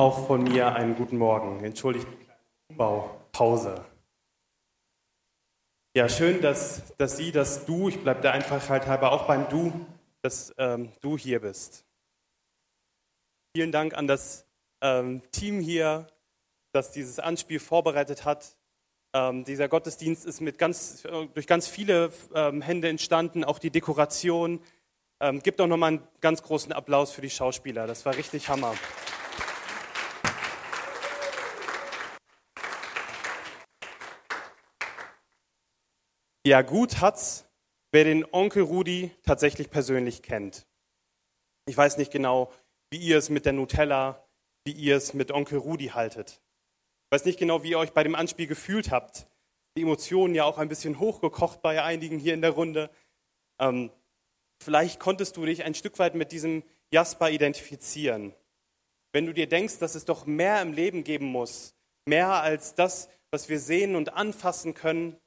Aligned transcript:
Auch 0.00 0.26
von 0.26 0.44
mir 0.44 0.74
einen 0.74 0.96
guten 0.96 1.18
Morgen. 1.18 1.62
Entschuldigt 1.62 2.06
die 2.70 2.74
Baupause. 2.74 3.84
Ja, 5.94 6.08
schön, 6.08 6.40
dass, 6.40 6.96
dass 6.96 7.18
Sie, 7.18 7.32
dass 7.32 7.66
du, 7.66 7.90
ich 7.90 8.00
bleibe 8.02 8.22
der 8.22 8.32
Einfachheit 8.32 8.86
halber 8.86 9.12
auch 9.12 9.26
beim 9.26 9.50
Du, 9.50 9.84
dass 10.22 10.54
ähm, 10.56 10.90
du 11.02 11.18
hier 11.18 11.40
bist. 11.40 11.84
Vielen 13.54 13.72
Dank 13.72 13.92
an 13.92 14.06
das 14.06 14.46
ähm, 14.80 15.20
Team 15.32 15.60
hier, 15.60 16.06
das 16.72 16.92
dieses 16.92 17.18
Anspiel 17.18 17.60
vorbereitet 17.60 18.24
hat. 18.24 18.56
Ähm, 19.12 19.44
dieser 19.44 19.68
Gottesdienst 19.68 20.24
ist 20.24 20.40
mit 20.40 20.56
ganz, 20.56 21.02
durch 21.34 21.46
ganz 21.46 21.68
viele 21.68 22.10
ähm, 22.34 22.62
Hände 22.62 22.88
entstanden, 22.88 23.44
auch 23.44 23.58
die 23.58 23.70
Dekoration. 23.70 24.60
Ähm, 25.20 25.40
gibt 25.40 25.60
doch 25.60 25.66
nochmal 25.66 25.88
einen 25.88 26.02
ganz 26.22 26.42
großen 26.42 26.72
Applaus 26.72 27.12
für 27.12 27.20
die 27.20 27.28
Schauspieler. 27.28 27.86
Das 27.86 28.06
war 28.06 28.16
richtig 28.16 28.48
Hammer. 28.48 28.74
Ja, 36.46 36.62
gut 36.62 37.02
hat's, 37.02 37.44
wer 37.92 38.04
den 38.04 38.24
Onkel 38.32 38.62
Rudi 38.62 39.10
tatsächlich 39.24 39.68
persönlich 39.68 40.22
kennt. 40.22 40.66
Ich 41.66 41.76
weiß 41.76 41.98
nicht 41.98 42.10
genau, 42.10 42.50
wie 42.90 42.96
ihr 42.96 43.18
es 43.18 43.28
mit 43.28 43.44
der 43.44 43.52
Nutella, 43.52 44.26
wie 44.64 44.72
ihr 44.72 44.96
es 44.96 45.12
mit 45.12 45.32
Onkel 45.32 45.58
Rudi 45.58 45.88
haltet. 45.88 46.40
Ich 47.04 47.16
weiß 47.16 47.26
nicht 47.26 47.38
genau, 47.38 47.62
wie 47.62 47.72
ihr 47.72 47.78
euch 47.78 47.92
bei 47.92 48.04
dem 48.04 48.14
Anspiel 48.14 48.46
gefühlt 48.46 48.90
habt. 48.90 49.26
Die 49.76 49.82
Emotionen 49.82 50.34
ja 50.34 50.44
auch 50.44 50.56
ein 50.56 50.70
bisschen 50.70 50.98
hochgekocht 50.98 51.60
bei 51.60 51.82
einigen 51.82 52.18
hier 52.18 52.32
in 52.32 52.40
der 52.40 52.52
Runde. 52.52 52.88
Ähm, 53.60 53.90
vielleicht 54.62 54.98
konntest 54.98 55.36
du 55.36 55.44
dich 55.44 55.64
ein 55.64 55.74
Stück 55.74 55.98
weit 55.98 56.14
mit 56.14 56.32
diesem 56.32 56.62
Jasper 56.90 57.28
identifizieren. 57.30 58.34
Wenn 59.12 59.26
du 59.26 59.34
dir 59.34 59.46
denkst, 59.46 59.78
dass 59.78 59.94
es 59.94 60.06
doch 60.06 60.24
mehr 60.24 60.62
im 60.62 60.72
Leben 60.72 61.04
geben 61.04 61.26
muss, 61.26 61.74
mehr 62.06 62.32
als 62.40 62.74
das, 62.74 63.10
was 63.30 63.50
wir 63.50 63.60
sehen 63.60 63.94
und 63.94 64.14
anfassen 64.14 64.72
können, 64.72 65.20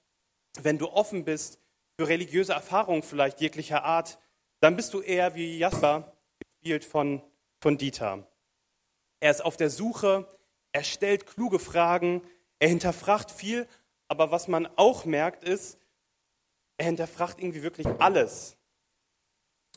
wenn 0.62 0.78
du 0.78 0.90
offen 0.90 1.26
bist 1.26 1.60
für 1.98 2.08
religiöse 2.08 2.54
Erfahrungen 2.54 3.04
vielleicht 3.04 3.42
jeglicher 3.42 3.84
Art, 3.84 4.20
dann 4.60 4.76
bist 4.76 4.94
du 4.94 5.02
eher 5.02 5.36
wie 5.36 5.58
Jasper, 5.58 6.14
gespielt 6.40 6.86
von, 6.86 7.22
von 7.60 7.78
Dieter. 7.78 8.28
Er 9.20 9.32
ist 9.32 9.44
auf 9.44 9.58
der 9.58 9.70
Suche, 9.70 10.28
er 10.72 10.84
stellt 10.84 11.28
kluge 11.28 11.60
Fragen, 11.60 12.22
er 12.60 12.70
hinterfragt 12.70 13.32
viel, 13.32 13.68
aber 14.08 14.32
was 14.32 14.48
man 14.48 14.68
auch 14.76 15.06
merkt 15.06 15.44
ist, 15.44 15.78
er 16.78 16.86
hinterfragt 16.86 17.40
irgendwie 17.40 17.64
wirklich 17.64 17.88
alles, 18.00 18.58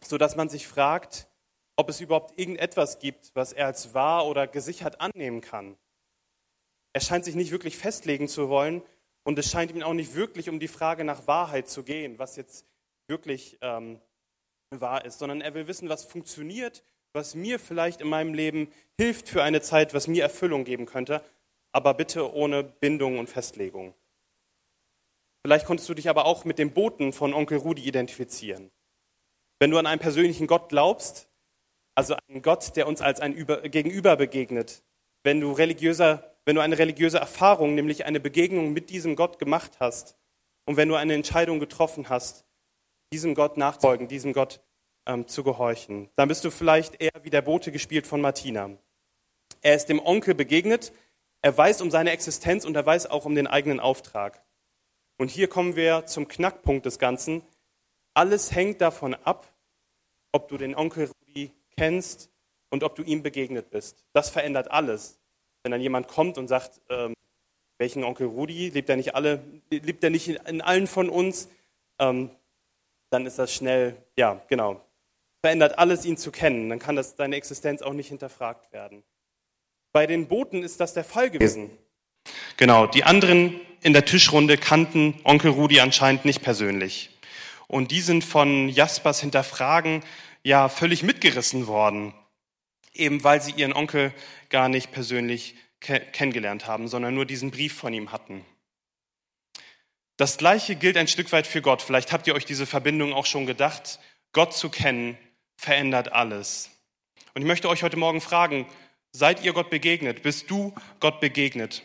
sodass 0.02 0.36
man 0.36 0.48
sich 0.48 0.66
fragt, 0.66 1.28
ob 1.76 1.88
es 1.90 2.00
überhaupt 2.00 2.38
irgendetwas 2.38 2.98
gibt, 2.98 3.34
was 3.34 3.52
er 3.52 3.66
als 3.66 3.92
wahr 3.92 4.26
oder 4.26 4.46
gesichert 4.46 5.00
annehmen 5.00 5.42
kann. 5.42 5.76
Er 6.92 7.02
scheint 7.02 7.24
sich 7.26 7.34
nicht 7.34 7.50
wirklich 7.50 7.76
festlegen 7.76 8.28
zu 8.28 8.48
wollen 8.48 8.82
und 9.26 9.40
es 9.40 9.50
scheint 9.50 9.72
ihm 9.72 9.82
auch 9.82 9.92
nicht 9.92 10.14
wirklich 10.14 10.48
um 10.48 10.60
die 10.60 10.68
Frage 10.68 11.02
nach 11.02 11.26
Wahrheit 11.26 11.68
zu 11.68 11.82
gehen, 11.82 12.16
was 12.16 12.36
jetzt 12.36 12.64
wirklich 13.08 13.58
ähm, 13.60 14.00
wahr 14.70 15.04
ist, 15.04 15.18
sondern 15.18 15.40
er 15.40 15.52
will 15.52 15.66
wissen, 15.66 15.88
was 15.88 16.04
funktioniert, 16.04 16.84
was 17.12 17.34
mir 17.34 17.58
vielleicht 17.58 18.00
in 18.00 18.08
meinem 18.08 18.34
Leben 18.34 18.72
hilft 18.96 19.28
für 19.28 19.42
eine 19.42 19.60
Zeit, 19.60 19.94
was 19.94 20.06
mir 20.06 20.22
Erfüllung 20.22 20.64
geben 20.64 20.86
könnte, 20.86 21.24
aber 21.72 21.94
bitte 21.94 22.32
ohne 22.34 22.62
Bindung 22.62 23.18
und 23.18 23.28
Festlegung. 23.28 23.94
Vielleicht 25.44 25.66
konntest 25.66 25.88
du 25.88 25.94
dich 25.94 26.08
aber 26.08 26.24
auch 26.24 26.44
mit 26.44 26.60
dem 26.60 26.72
Boten 26.72 27.12
von 27.12 27.34
Onkel 27.34 27.58
Rudi 27.58 27.82
identifizieren. 27.82 28.70
Wenn 29.58 29.72
du 29.72 29.78
an 29.78 29.86
einen 29.86 30.00
persönlichen 30.00 30.46
Gott 30.46 30.68
glaubst, 30.68 31.28
also 31.96 32.14
einen 32.28 32.42
Gott, 32.42 32.76
der 32.76 32.86
uns 32.86 33.00
als 33.00 33.18
ein 33.18 33.34
Gegenüber 33.34 34.14
begegnet, 34.16 34.84
wenn 35.24 35.40
du 35.40 35.50
religiöser 35.50 36.35
wenn 36.46 36.56
du 36.56 36.62
eine 36.62 36.78
religiöse 36.78 37.18
Erfahrung, 37.18 37.74
nämlich 37.74 38.06
eine 38.06 38.20
Begegnung 38.20 38.72
mit 38.72 38.88
diesem 38.88 39.16
Gott 39.16 39.38
gemacht 39.38 39.72
hast 39.80 40.16
und 40.64 40.76
wenn 40.76 40.88
du 40.88 40.94
eine 40.94 41.14
Entscheidung 41.14 41.60
getroffen 41.60 42.08
hast, 42.08 42.46
diesem 43.12 43.34
Gott 43.34 43.56
nachzufolgen, 43.56 44.08
diesem 44.08 44.32
Gott 44.32 44.60
ähm, 45.06 45.26
zu 45.26 45.44
gehorchen, 45.44 46.08
dann 46.14 46.28
bist 46.28 46.44
du 46.44 46.50
vielleicht 46.50 47.00
eher 47.02 47.12
wie 47.22 47.30
der 47.30 47.42
Bote 47.42 47.72
gespielt 47.72 48.06
von 48.06 48.20
Martina. 48.20 48.70
Er 49.60 49.74
ist 49.74 49.86
dem 49.86 50.00
Onkel 50.00 50.34
begegnet, 50.34 50.92
er 51.42 51.56
weiß 51.56 51.82
um 51.82 51.90
seine 51.90 52.12
Existenz 52.12 52.64
und 52.64 52.76
er 52.76 52.86
weiß 52.86 53.06
auch 53.06 53.24
um 53.24 53.34
den 53.34 53.48
eigenen 53.48 53.80
Auftrag. 53.80 54.42
Und 55.18 55.30
hier 55.30 55.48
kommen 55.48 55.76
wir 55.76 56.06
zum 56.06 56.28
Knackpunkt 56.28 56.86
des 56.86 56.98
Ganzen. 56.98 57.42
Alles 58.14 58.54
hängt 58.54 58.80
davon 58.80 59.14
ab, 59.14 59.52
ob 60.32 60.48
du 60.48 60.58
den 60.58 60.76
Onkel 60.76 61.10
Rudi 61.28 61.52
kennst 61.76 62.30
und 62.70 62.84
ob 62.84 62.94
du 62.94 63.02
ihm 63.02 63.22
begegnet 63.22 63.70
bist. 63.70 64.04
Das 64.12 64.30
verändert 64.30 64.70
alles. 64.70 65.18
Wenn 65.66 65.72
dann 65.72 65.80
jemand 65.80 66.06
kommt 66.06 66.38
und 66.38 66.46
sagt, 66.46 66.80
ähm, 66.90 67.12
welchen 67.78 68.04
Onkel 68.04 68.28
Rudi, 68.28 68.68
lebt 68.68 68.88
er 68.88 68.94
nicht 68.94 69.16
alle, 69.16 69.42
lebt 69.68 70.04
er 70.04 70.10
nicht 70.10 70.28
in, 70.28 70.36
in 70.46 70.60
allen 70.60 70.86
von 70.86 71.08
uns, 71.08 71.48
ähm, 71.98 72.30
dann 73.10 73.26
ist 73.26 73.40
das 73.40 73.52
schnell, 73.52 73.96
ja, 74.16 74.40
genau, 74.46 74.80
verändert 75.44 75.76
alles, 75.76 76.04
ihn 76.04 76.16
zu 76.18 76.30
kennen. 76.30 76.68
Dann 76.68 76.78
kann 76.78 76.94
das 76.94 77.16
deine 77.16 77.34
Existenz 77.34 77.82
auch 77.82 77.94
nicht 77.94 78.06
hinterfragt 78.06 78.72
werden. 78.72 79.02
Bei 79.92 80.06
den 80.06 80.28
Boten 80.28 80.62
ist 80.62 80.78
das 80.78 80.94
der 80.94 81.02
Fall 81.02 81.30
gewesen. 81.30 81.76
Genau, 82.58 82.86
die 82.86 83.02
anderen 83.02 83.60
in 83.82 83.92
der 83.92 84.04
Tischrunde 84.04 84.58
kannten 84.58 85.20
Onkel 85.24 85.50
Rudi 85.50 85.80
anscheinend 85.80 86.24
nicht 86.24 86.42
persönlich. 86.42 87.10
Und 87.66 87.90
die 87.90 88.02
sind 88.02 88.22
von 88.22 88.68
Jaspers 88.68 89.18
Hinterfragen 89.18 90.04
ja 90.44 90.68
völlig 90.68 91.02
mitgerissen 91.02 91.66
worden 91.66 92.14
eben 92.98 93.24
weil 93.24 93.40
sie 93.40 93.52
ihren 93.52 93.72
Onkel 93.72 94.12
gar 94.48 94.68
nicht 94.68 94.92
persönlich 94.92 95.54
ke 95.80 96.00
kennengelernt 96.00 96.66
haben, 96.66 96.88
sondern 96.88 97.14
nur 97.14 97.26
diesen 97.26 97.50
Brief 97.50 97.74
von 97.74 97.92
ihm 97.92 98.12
hatten. 98.12 98.44
Das 100.16 100.38
Gleiche 100.38 100.76
gilt 100.76 100.96
ein 100.96 101.08
Stück 101.08 101.30
weit 101.32 101.46
für 101.46 101.60
Gott. 101.60 101.82
Vielleicht 101.82 102.12
habt 102.12 102.26
ihr 102.26 102.34
euch 102.34 102.46
diese 102.46 102.66
Verbindung 102.66 103.12
auch 103.12 103.26
schon 103.26 103.44
gedacht. 103.44 103.98
Gott 104.32 104.54
zu 104.54 104.70
kennen 104.70 105.18
verändert 105.56 106.12
alles. 106.12 106.70
Und 107.34 107.42
ich 107.42 107.48
möchte 107.48 107.68
euch 107.68 107.82
heute 107.82 107.98
Morgen 107.98 108.22
fragen, 108.22 108.66
seid 109.12 109.44
ihr 109.44 109.52
Gott 109.52 109.68
begegnet? 109.68 110.22
Bist 110.22 110.50
du 110.50 110.74
Gott 111.00 111.20
begegnet? 111.20 111.82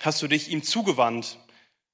Hast 0.00 0.22
du 0.22 0.28
dich 0.28 0.50
ihm 0.50 0.62
zugewandt? 0.62 1.38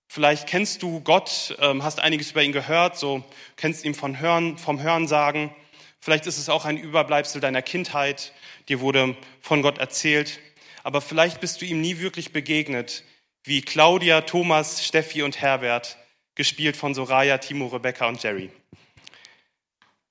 Vielleicht 0.07 0.49
kennst 0.49 0.83
du 0.83 1.01
Gott, 1.01 1.57
ähm, 1.61 1.85
hast 1.85 2.01
einiges 2.01 2.33
über 2.33 2.43
ihn 2.43 2.53
gehört, 2.53 2.99
so 2.99 3.23
kennst 3.57 3.85
ihn 3.85 3.95
von 3.95 4.19
Hören, 4.19 4.59
vom 4.59 4.81
Hörensagen. 4.83 5.55
Vielleicht 6.01 6.27
ist 6.27 6.39
es 6.39 6.49
auch 6.49 6.65
ein 6.65 6.79
Überbleibsel 6.79 7.41
deiner 7.41 7.63
Kindheit, 7.63 8.33
dir 8.69 8.81
wurde 8.81 9.17
von 9.41 9.63
Gott 9.63 9.79
erzählt, 9.79 10.41
aber 10.83 11.01
vielleicht 11.01 11.41
bist 11.41 11.61
du 11.61 11.67
ihm 11.67 11.81
nie 11.81 11.99
wirklich 11.99 12.33
begegnet, 12.33 13.05
wie 13.45 13.61
Claudia, 13.61 14.23
Thomas, 14.23 14.85
Steffi 14.85 15.23
und 15.23 15.41
Herbert, 15.41 15.99
gespielt 16.35 16.77
von 16.77 16.95
Soraya, 16.95 17.39
Timo, 17.39 17.67
Rebecca 17.67 18.09
und 18.09 18.23
Jerry. 18.23 18.51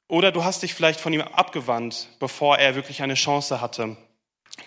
Oder 0.08 0.32
du 0.32 0.44
hast 0.44 0.64
dich 0.64 0.74
vielleicht 0.74 1.00
von 1.00 1.14
ihm 1.14 1.22
abgewandt, 1.22 2.10
bevor 2.20 2.58
er 2.58 2.76
wirklich 2.76 3.02
eine 3.02 3.14
Chance 3.16 3.62
hatte, 3.62 3.98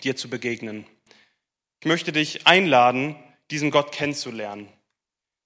dir 0.03 0.15
zu 0.15 0.29
begegnen. 0.29 0.85
Ich 1.81 1.87
möchte 1.87 2.11
dich 2.11 2.47
einladen, 2.47 3.15
diesen 3.51 3.71
Gott 3.71 3.91
kennenzulernen. 3.91 4.69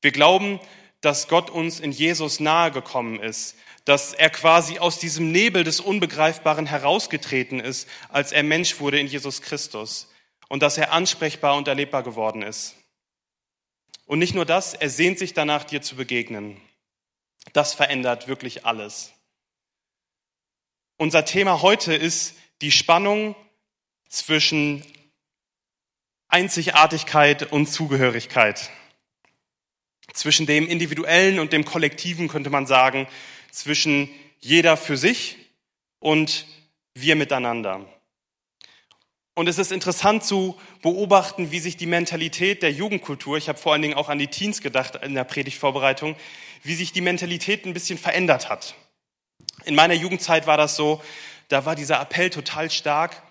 Wir 0.01 0.11
glauben, 0.11 0.59
dass 1.07 1.29
Gott 1.29 1.49
uns 1.49 1.79
in 1.79 1.93
Jesus 1.93 2.41
nahe 2.41 2.69
gekommen 2.69 3.21
ist, 3.21 3.55
dass 3.85 4.13
er 4.13 4.29
quasi 4.29 4.79
aus 4.79 4.99
diesem 4.99 5.31
Nebel 5.31 5.63
des 5.63 5.79
Unbegreifbaren 5.79 6.65
herausgetreten 6.65 7.61
ist, 7.61 7.87
als 8.09 8.33
er 8.33 8.43
Mensch 8.43 8.81
wurde 8.81 8.99
in 8.99 9.07
Jesus 9.07 9.41
Christus 9.41 10.09
und 10.49 10.61
dass 10.61 10.77
er 10.77 10.91
ansprechbar 10.91 11.55
und 11.55 11.69
erlebbar 11.69 12.03
geworden 12.03 12.41
ist. 12.41 12.75
Und 14.05 14.19
nicht 14.19 14.35
nur 14.35 14.43
das, 14.43 14.73
er 14.73 14.89
sehnt 14.89 15.17
sich 15.17 15.33
danach, 15.33 15.63
dir 15.63 15.81
zu 15.81 15.95
begegnen. 15.95 16.59
Das 17.53 17.73
verändert 17.73 18.27
wirklich 18.27 18.65
alles. 18.65 19.13
Unser 20.97 21.23
Thema 21.23 21.61
heute 21.61 21.93
ist 21.93 22.35
die 22.59 22.73
Spannung 22.73 23.33
zwischen 24.09 24.83
Einzigartigkeit 26.27 27.49
und 27.49 27.67
Zugehörigkeit. 27.67 28.69
Zwischen 30.13 30.45
dem 30.45 30.67
Individuellen 30.67 31.39
und 31.39 31.53
dem 31.53 31.65
Kollektiven 31.65 32.27
könnte 32.27 32.49
man 32.49 32.65
sagen, 32.65 33.07
zwischen 33.51 34.09
jeder 34.39 34.77
für 34.77 34.97
sich 34.97 35.37
und 35.99 36.45
wir 36.93 37.15
miteinander. 37.15 37.85
Und 39.37 39.47
es 39.47 39.59
ist 39.59 39.71
interessant 39.71 40.23
zu 40.23 40.59
beobachten, 40.81 41.51
wie 41.51 41.59
sich 41.59 41.77
die 41.77 41.85
Mentalität 41.85 42.63
der 42.63 42.71
Jugendkultur, 42.71 43.37
ich 43.37 43.49
habe 43.49 43.59
vor 43.59 43.73
allen 43.73 43.83
Dingen 43.83 43.93
auch 43.93 44.09
an 44.09 44.17
die 44.17 44.29
Teens 44.29 44.61
gedacht 44.61 44.95
in 44.95 45.13
der 45.13 45.25
Predigtvorbereitung, 45.25 46.15
wie 46.63 46.73
sich 46.73 46.91
die 46.91 47.01
Mentalität 47.01 47.65
ein 47.65 47.73
bisschen 47.73 47.99
verändert 47.99 48.49
hat. 48.49 48.73
In 49.65 49.75
meiner 49.75 49.93
Jugendzeit 49.93 50.47
war 50.47 50.57
das 50.57 50.75
so, 50.75 51.03
da 51.49 51.65
war 51.65 51.75
dieser 51.75 52.01
Appell 52.01 52.31
total 52.31 52.71
stark, 52.71 53.21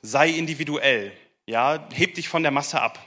sei 0.00 0.30
individuell, 0.30 1.12
ja, 1.46 1.86
heb 1.92 2.14
dich 2.14 2.28
von 2.28 2.42
der 2.42 2.52
Masse 2.52 2.80
ab. 2.80 2.98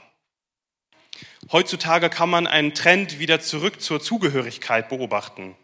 Heutzutage 1.52 2.10
kann 2.10 2.30
man 2.30 2.46
einen 2.46 2.74
Trend 2.74 3.18
wieder 3.18 3.40
zurück 3.40 3.80
zur 3.80 4.00
Zugehörigkeit 4.00 4.88
beobachten. 4.88 5.56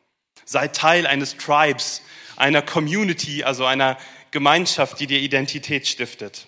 Sei 0.45 0.69
Teil 0.69 1.07
eines 1.07 1.37
Tribes, 1.37 2.03
einer 2.37 2.63
Community, 2.63 3.45
also 3.45 3.65
einer 3.65 3.97
Gemeinschaft, 4.31 5.01
die 5.01 5.07
dir 5.07 5.21
Identität 5.21 5.87
stiftet. 5.87 6.47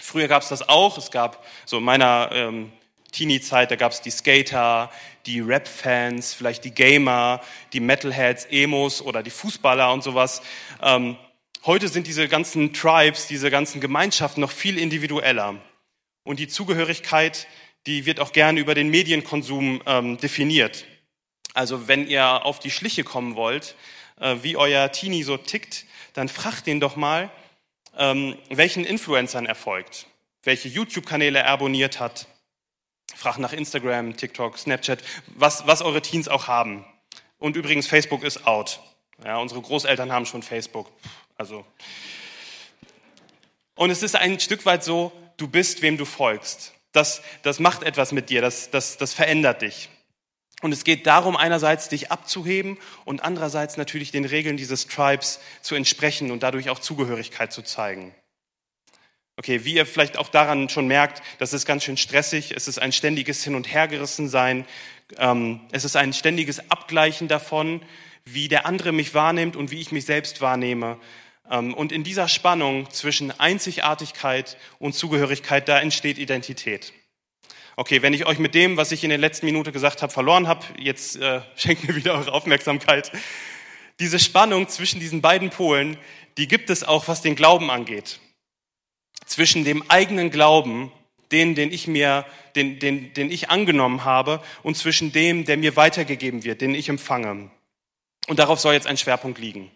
Früher 0.00 0.28
gab 0.28 0.42
es 0.42 0.48
das 0.48 0.68
auch. 0.68 0.98
Es 0.98 1.10
gab 1.10 1.44
so 1.64 1.78
in 1.78 1.84
meiner 1.84 2.30
ähm, 2.32 2.72
Teenie-Zeit, 3.12 3.70
da 3.70 3.76
gab 3.76 3.92
es 3.92 4.02
die 4.02 4.10
Skater, 4.10 4.90
die 5.24 5.40
Rap-Fans, 5.40 6.34
vielleicht 6.34 6.64
die 6.64 6.70
Gamer, 6.72 7.40
die 7.72 7.80
Metalheads, 7.80 8.46
Emos 8.50 9.00
oder 9.00 9.22
die 9.22 9.30
Fußballer 9.30 9.92
und 9.92 10.02
sowas. 10.02 10.42
Ähm, 10.82 11.16
heute 11.64 11.88
sind 11.88 12.06
diese 12.06 12.28
ganzen 12.28 12.74
Tribes, 12.74 13.26
diese 13.26 13.50
ganzen 13.50 13.80
Gemeinschaften 13.80 14.40
noch 14.40 14.50
viel 14.50 14.78
individueller. 14.78 15.56
Und 16.24 16.40
die 16.40 16.48
Zugehörigkeit, 16.48 17.46
die 17.86 18.04
wird 18.04 18.20
auch 18.20 18.32
gerne 18.32 18.60
über 18.60 18.74
den 18.74 18.88
Medienkonsum 18.88 19.80
ähm, 19.86 20.18
definiert. 20.18 20.84
Also 21.54 21.88
wenn 21.88 22.06
ihr 22.06 22.44
auf 22.44 22.58
die 22.58 22.70
Schliche 22.70 23.04
kommen 23.04 23.36
wollt, 23.36 23.76
äh, 24.20 24.36
wie 24.42 24.56
euer 24.56 24.92
Teenie 24.92 25.22
so 25.22 25.36
tickt, 25.36 25.86
dann 26.12 26.28
fragt 26.28 26.66
ihn 26.66 26.80
doch 26.80 26.96
mal, 26.96 27.30
ähm, 27.96 28.36
welchen 28.50 28.84
Influencern 28.84 29.46
er 29.46 29.54
folgt, 29.54 30.06
welche 30.42 30.68
YouTube-Kanäle 30.68 31.38
er 31.38 31.48
abonniert 31.48 32.00
hat. 32.00 32.26
Fragt 33.14 33.38
nach 33.38 33.52
Instagram, 33.52 34.16
TikTok, 34.16 34.58
Snapchat, 34.58 35.02
was, 35.28 35.66
was 35.66 35.80
eure 35.80 36.02
Teens 36.02 36.28
auch 36.28 36.48
haben. 36.48 36.84
Und 37.38 37.56
übrigens, 37.56 37.86
Facebook 37.86 38.24
ist 38.24 38.46
out. 38.46 38.80
Ja, 39.24 39.38
unsere 39.38 39.62
Großeltern 39.62 40.12
haben 40.12 40.26
schon 40.26 40.42
Facebook. 40.42 40.90
Also. 41.36 41.64
Und 43.74 43.90
es 43.90 44.02
ist 44.02 44.16
ein 44.16 44.40
Stück 44.40 44.66
weit 44.66 44.84
so, 44.84 45.12
du 45.36 45.48
bist, 45.48 45.82
wem 45.82 45.96
du 45.96 46.04
folgst. 46.04 46.75
Das, 46.96 47.22
das 47.42 47.60
macht 47.60 47.82
etwas 47.82 48.12
mit 48.12 48.30
dir, 48.30 48.40
das, 48.40 48.70
das, 48.70 48.96
das 48.96 49.12
verändert 49.12 49.60
dich. 49.62 49.90
Und 50.62 50.72
es 50.72 50.82
geht 50.82 51.06
darum, 51.06 51.36
einerseits 51.36 51.90
dich 51.90 52.10
abzuheben 52.10 52.78
und 53.04 53.22
andererseits 53.22 53.76
natürlich 53.76 54.10
den 54.10 54.24
Regeln 54.24 54.56
dieses 54.56 54.86
Tribes 54.86 55.38
zu 55.60 55.74
entsprechen 55.74 56.30
und 56.30 56.42
dadurch 56.42 56.70
auch 56.70 56.78
Zugehörigkeit 56.78 57.52
zu 57.52 57.60
zeigen. 57.60 58.14
Okay, 59.36 59.66
wie 59.66 59.74
ihr 59.74 59.84
vielleicht 59.84 60.16
auch 60.16 60.30
daran 60.30 60.70
schon 60.70 60.86
merkt, 60.86 61.22
das 61.38 61.52
ist 61.52 61.66
ganz 61.66 61.84
schön 61.84 61.98
stressig. 61.98 62.52
Es 62.56 62.68
ist 62.68 62.78
ein 62.78 62.92
ständiges 62.92 63.44
Hin- 63.44 63.54
und 63.54 63.70
Hergerissensein. 63.70 64.64
Ähm, 65.18 65.60
es 65.72 65.84
ist 65.84 65.96
ein 65.96 66.14
ständiges 66.14 66.70
Abgleichen 66.70 67.28
davon, 67.28 67.82
wie 68.24 68.48
der 68.48 68.64
andere 68.64 68.92
mich 68.92 69.12
wahrnimmt 69.12 69.54
und 69.54 69.70
wie 69.70 69.80
ich 69.82 69.92
mich 69.92 70.06
selbst 70.06 70.40
wahrnehme. 70.40 70.98
Ähm, 71.50 71.74
und 71.74 71.92
in 71.92 72.04
dieser 72.04 72.28
Spannung 72.28 72.90
zwischen 72.90 73.30
Einzigartigkeit 73.38 74.56
und 74.78 74.94
Zugehörigkeit, 74.94 75.68
da 75.68 75.80
entsteht 75.80 76.18
Identität. 76.18 76.92
Okay, 77.76 78.00
wenn 78.00 78.14
ich 78.14 78.26
euch 78.26 78.38
mit 78.38 78.54
dem, 78.54 78.78
was 78.78 78.90
ich 78.90 79.04
in 79.04 79.10
der 79.10 79.18
letzten 79.18 79.46
Minute 79.46 79.70
gesagt 79.70 80.00
habe, 80.00 80.12
verloren 80.12 80.48
habe, 80.48 80.64
jetzt 80.78 81.16
äh, 81.16 81.42
schenkt 81.56 81.86
mir 81.86 81.94
wieder 81.94 82.14
eure 82.14 82.32
Aufmerksamkeit. 82.32 83.12
Diese 84.00 84.18
Spannung 84.18 84.68
zwischen 84.68 85.00
diesen 85.00 85.20
beiden 85.20 85.50
Polen, 85.50 85.96
die 86.38 86.48
gibt 86.48 86.70
es 86.70 86.84
auch, 86.84 87.08
was 87.08 87.22
den 87.22 87.36
Glauben 87.36 87.70
angeht. 87.70 88.20
Zwischen 89.24 89.64
dem 89.64 89.88
eigenen 89.90 90.30
Glauben, 90.30 90.92
den, 91.32 91.54
den 91.54 91.72
ich 91.72 91.86
mir, 91.86 92.24
den, 92.54 92.78
den, 92.78 93.12
den 93.14 93.30
ich 93.30 93.50
angenommen 93.50 94.04
habe, 94.04 94.42
und 94.62 94.76
zwischen 94.76 95.12
dem, 95.12 95.44
der 95.44 95.56
mir 95.56 95.76
weitergegeben 95.76 96.44
wird, 96.44 96.60
den 96.60 96.74
ich 96.74 96.88
empfange. 96.88 97.50
Und 98.26 98.38
darauf 98.38 98.58
soll 98.58 98.74
jetzt 98.74 98.86
ein 98.86 98.96
Schwerpunkt 98.96 99.38
liegen. 99.38 99.70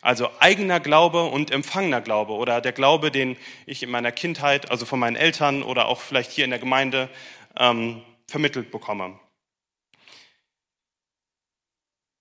Also 0.00 0.30
eigener 0.38 0.78
Glaube 0.78 1.24
und 1.24 1.50
empfangener 1.50 2.00
Glaube 2.00 2.34
oder 2.34 2.60
der 2.60 2.72
Glaube, 2.72 3.10
den 3.10 3.36
ich 3.66 3.82
in 3.82 3.90
meiner 3.90 4.12
Kindheit, 4.12 4.70
also 4.70 4.86
von 4.86 5.00
meinen 5.00 5.16
Eltern 5.16 5.62
oder 5.62 5.86
auch 5.86 6.00
vielleicht 6.00 6.30
hier 6.30 6.44
in 6.44 6.50
der 6.50 6.60
Gemeinde 6.60 7.08
ähm, 7.56 8.02
vermittelt 8.28 8.70
bekomme. 8.70 9.18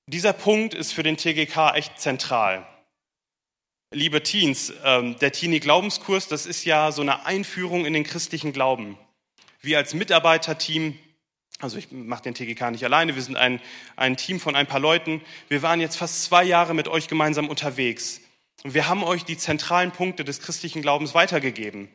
Dieser 0.07 0.33
Punkt 0.33 0.73
ist 0.73 0.93
für 0.93 1.03
den 1.03 1.17
TGK 1.17 1.75
echt 1.75 1.99
zentral. 1.99 2.65
Liebe 3.91 4.23
Teens, 4.23 4.73
ähm, 4.83 5.17
der 5.19 5.31
Teenie-Glaubenskurs, 5.31 6.27
das 6.27 6.45
ist 6.45 6.65
ja 6.65 6.91
so 6.91 7.01
eine 7.01 7.25
Einführung 7.25 7.85
in 7.85 7.93
den 7.93 8.03
christlichen 8.03 8.51
Glauben. 8.51 8.97
Wir 9.61 9.77
als 9.77 9.93
Mitarbeiterteam, 9.93 10.99
also 11.59 11.77
ich 11.77 11.91
mache 11.91 12.23
den 12.23 12.33
TGK 12.33 12.71
nicht 12.71 12.83
alleine, 12.83 13.15
wir 13.15 13.21
sind 13.21 13.37
ein, 13.37 13.61
ein 13.95 14.17
Team 14.17 14.39
von 14.39 14.55
ein 14.55 14.67
paar 14.67 14.79
Leuten. 14.79 15.21
Wir 15.47 15.61
waren 15.61 15.79
jetzt 15.79 15.95
fast 15.95 16.23
zwei 16.23 16.43
Jahre 16.43 16.73
mit 16.73 16.87
euch 16.87 17.07
gemeinsam 17.07 17.47
unterwegs. 17.47 18.21
Und 18.63 18.73
wir 18.73 18.87
haben 18.87 19.03
euch 19.03 19.23
die 19.23 19.37
zentralen 19.37 19.91
Punkte 19.91 20.23
des 20.23 20.41
christlichen 20.41 20.81
Glaubens 20.81 21.13
weitergegeben. 21.13 21.87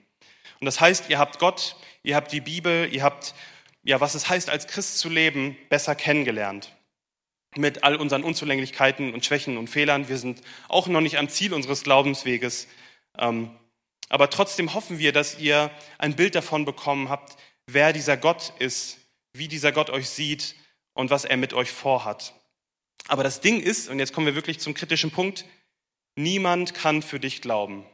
Und 0.60 0.64
das 0.64 0.80
heißt, 0.80 1.10
ihr 1.10 1.18
habt 1.18 1.38
Gott, 1.38 1.76
ihr 2.02 2.16
habt 2.16 2.32
die 2.32 2.40
Bibel, 2.40 2.88
ihr 2.92 3.02
habt, 3.02 3.34
ja, 3.82 4.00
was 4.00 4.14
es 4.14 4.28
heißt, 4.28 4.48
als 4.50 4.66
Christ 4.66 4.98
zu 4.98 5.08
leben, 5.08 5.56
besser 5.68 5.94
kennengelernt. 5.94 6.74
Mit 7.56 7.82
all 7.82 7.96
unseren 7.96 8.22
Unzulänglichkeiten 8.22 9.12
und 9.12 9.24
Schwächen 9.24 9.56
und 9.56 9.68
Fehlern. 9.68 10.08
Wir 10.08 10.18
sind 10.18 10.40
auch 10.68 10.86
noch 10.86 11.00
nicht 11.00 11.18
am 11.18 11.28
Ziel 11.28 11.52
unseres 11.52 11.82
Glaubensweges. 11.82 12.68
Ähm, 13.18 13.50
aber 14.08 14.30
trotzdem 14.30 14.72
hoffen 14.74 14.98
wir, 14.98 15.12
dass 15.12 15.38
ihr 15.38 15.70
ein 15.98 16.14
Bild 16.14 16.34
davon 16.34 16.64
bekommen 16.64 17.08
habt, 17.08 17.36
wer 17.66 17.92
dieser 17.92 18.16
Gott 18.16 18.52
ist, 18.58 18.99
wie 19.32 19.48
dieser 19.48 19.72
Gott 19.72 19.90
euch 19.90 20.08
sieht 20.08 20.54
und 20.92 21.10
was 21.10 21.24
er 21.24 21.36
mit 21.36 21.52
euch 21.52 21.70
vorhat. 21.70 22.34
Aber 23.08 23.22
das 23.22 23.40
Ding 23.40 23.60
ist, 23.60 23.88
und 23.88 23.98
jetzt 23.98 24.12
kommen 24.12 24.26
wir 24.26 24.34
wirklich 24.34 24.60
zum 24.60 24.74
kritischen 24.74 25.10
Punkt, 25.10 25.44
niemand 26.16 26.74
kann 26.74 27.02
für 27.02 27.20
dich 27.20 27.40
glauben. 27.40 27.84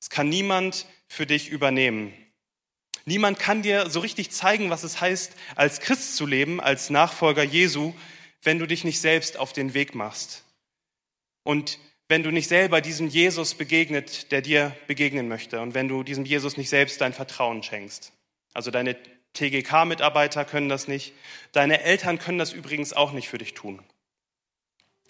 Es 0.00 0.10
kann 0.10 0.28
niemand 0.28 0.86
für 1.08 1.26
dich 1.26 1.48
übernehmen. 1.48 2.14
Niemand 3.04 3.38
kann 3.38 3.62
dir 3.62 3.88
so 3.88 4.00
richtig 4.00 4.30
zeigen, 4.30 4.70
was 4.70 4.82
es 4.82 5.00
heißt, 5.00 5.34
als 5.54 5.80
Christ 5.80 6.16
zu 6.16 6.26
leben, 6.26 6.60
als 6.60 6.90
Nachfolger 6.90 7.42
Jesu, 7.42 7.94
wenn 8.42 8.58
du 8.58 8.66
dich 8.66 8.84
nicht 8.84 9.00
selbst 9.00 9.38
auf 9.38 9.52
den 9.52 9.74
Weg 9.74 9.94
machst. 9.94 10.44
Und 11.44 11.78
wenn 12.08 12.22
du 12.22 12.30
nicht 12.30 12.48
selber 12.48 12.80
diesem 12.80 13.08
Jesus 13.08 13.54
begegnet, 13.54 14.30
der 14.30 14.42
dir 14.42 14.76
begegnen 14.86 15.28
möchte. 15.28 15.60
Und 15.60 15.74
wenn 15.74 15.88
du 15.88 16.02
diesem 16.02 16.24
Jesus 16.24 16.56
nicht 16.56 16.68
selbst 16.68 17.00
dein 17.00 17.12
Vertrauen 17.12 17.62
schenkst. 17.62 18.12
Also 18.52 18.70
deine 18.70 18.96
TGK-Mitarbeiter 19.36 20.44
können 20.44 20.68
das 20.68 20.88
nicht. 20.88 21.12
Deine 21.52 21.82
Eltern 21.82 22.18
können 22.18 22.38
das 22.38 22.52
übrigens 22.52 22.92
auch 22.92 23.12
nicht 23.12 23.28
für 23.28 23.38
dich 23.38 23.54
tun. 23.54 23.82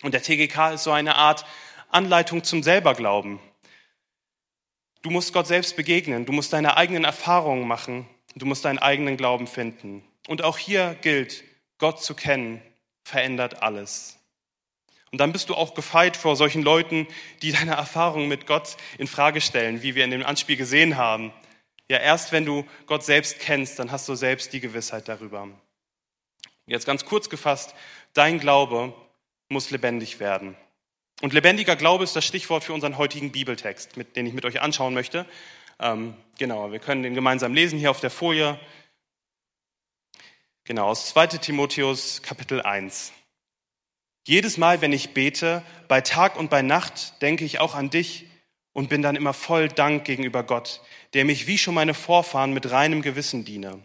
Und 0.03 0.13
der 0.13 0.23
TGK 0.23 0.75
ist 0.75 0.85
so 0.85 0.93
eine 0.93 1.17
Art 1.17 1.47
Anleitung 1.89 2.45
zum 2.45 2.63
Selberglauben. 2.63 3.39
Du 5.03 5.11
musst 5.11 5.33
Gott 5.33 5.47
selbst 5.47 5.77
begegnen, 5.77 6.27
du 6.27 6.33
musst 6.33 6.53
deine 6.53 6.77
eigenen 6.77 7.05
Erfahrungen 7.05 7.67
machen, 7.67 8.09
du 8.35 8.45
musst 8.45 8.65
deinen 8.65 8.79
eigenen 8.79 9.17
Glauben 9.17 9.47
finden. 9.47 10.03
Und 10.27 10.43
auch 10.43 10.59
hier 10.59 10.97
gilt, 11.01 11.45
Gott 11.79 12.03
zu 12.03 12.15
kennen, 12.15 12.61
verändert 13.05 13.63
alles. 13.63 14.19
Und 15.13 15.21
dann 15.21 15.33
bist 15.33 15.49
du 15.49 15.55
auch 15.55 15.75
gefeit 15.75 16.17
vor 16.17 16.37
solchen 16.37 16.63
Leuten, 16.63 17.07
die 17.41 17.53
deine 17.53 17.77
Erfahrungen 17.77 18.29
mit 18.29 18.47
Gott 18.47 18.77
in 18.99 19.07
Frage 19.07 19.41
stellen, 19.41 19.83
wie 19.83 19.95
wir 19.95 20.05
in 20.05 20.11
dem 20.11 20.27
Anspiel 20.27 20.57
gesehen 20.57 20.97
haben. 20.97 21.33
Ja, 21.89 21.99
erst 21.99 22.33
wenn 22.33 22.45
du 22.45 22.67
Gott 22.87 23.05
selbst 23.05 23.39
kennst, 23.39 23.79
dann 23.79 23.93
hast 23.93 24.09
du 24.09 24.15
selbst 24.15 24.53
die 24.53 24.61
Gewissheit 24.61 25.09
darüber. 25.09 25.49
Jetzt 26.67 26.87
ganz 26.87 27.05
kurz 27.05 27.31
gefasst, 27.31 27.75
dein 28.13 28.41
Glaube 28.41 28.93
muss 29.49 29.71
lebendig 29.71 30.19
werden. 30.19 30.57
Und 31.23 31.33
lebendiger 31.33 31.77
Glaube 31.77 32.05
ist 32.05 32.17
das 32.17 32.25
Stichwort 32.25 32.65
für 32.65 32.73
unseren 32.73 32.99
heutigen 32.99 33.31
Bibeltext, 33.31 33.97
mit, 33.97 34.17
den 34.17 34.27
ich 34.27 34.35
mit 34.35 34.45
euch 34.45 34.61
anschauen 34.61 34.95
möchte. 34.95 35.27
Ähm, 35.79 36.15
genau, 36.39 36.73
wir 36.73 36.81
können 36.81 37.03
den 37.03 37.15
gemeinsam 37.15 37.55
lesen 37.55 37.79
hier 37.79 37.91
auf 37.91 38.01
der 38.01 38.11
Folie. 38.11 38.59
Genau, 40.65 40.89
aus 40.89 41.09
2 41.11 41.29
Timotheus 41.39 42.21
Kapitel 42.23 42.61
1. 42.61 43.13
Jedes 44.27 44.57
Mal, 44.57 44.81
wenn 44.81 44.93
ich 44.93 45.15
bete, 45.15 45.63
bei 45.87 46.01
Tag 46.01 46.37
und 46.37 46.51
bei 46.51 46.63
Nacht, 46.63 47.23
denke 47.23 47.45
ich 47.45 47.61
auch 47.61 47.77
an 47.77 47.91
dich 47.91 48.27
und 48.77 48.91
bin 48.91 49.01
dann 49.01 49.17
immer 49.17 49.33
voll 49.33 49.69
Dank 49.69 50.05
gegenüber 50.05 50.43
Gott, 50.43 50.83
der 51.15 51.25
mich 51.25 51.47
wie 51.47 51.57
schon 51.57 51.75
meine 51.75 51.95
Vorfahren 51.95 52.53
mit 52.53 52.71
reinem 52.71 53.01
Gewissen 53.01 53.47
diene. 53.47 53.81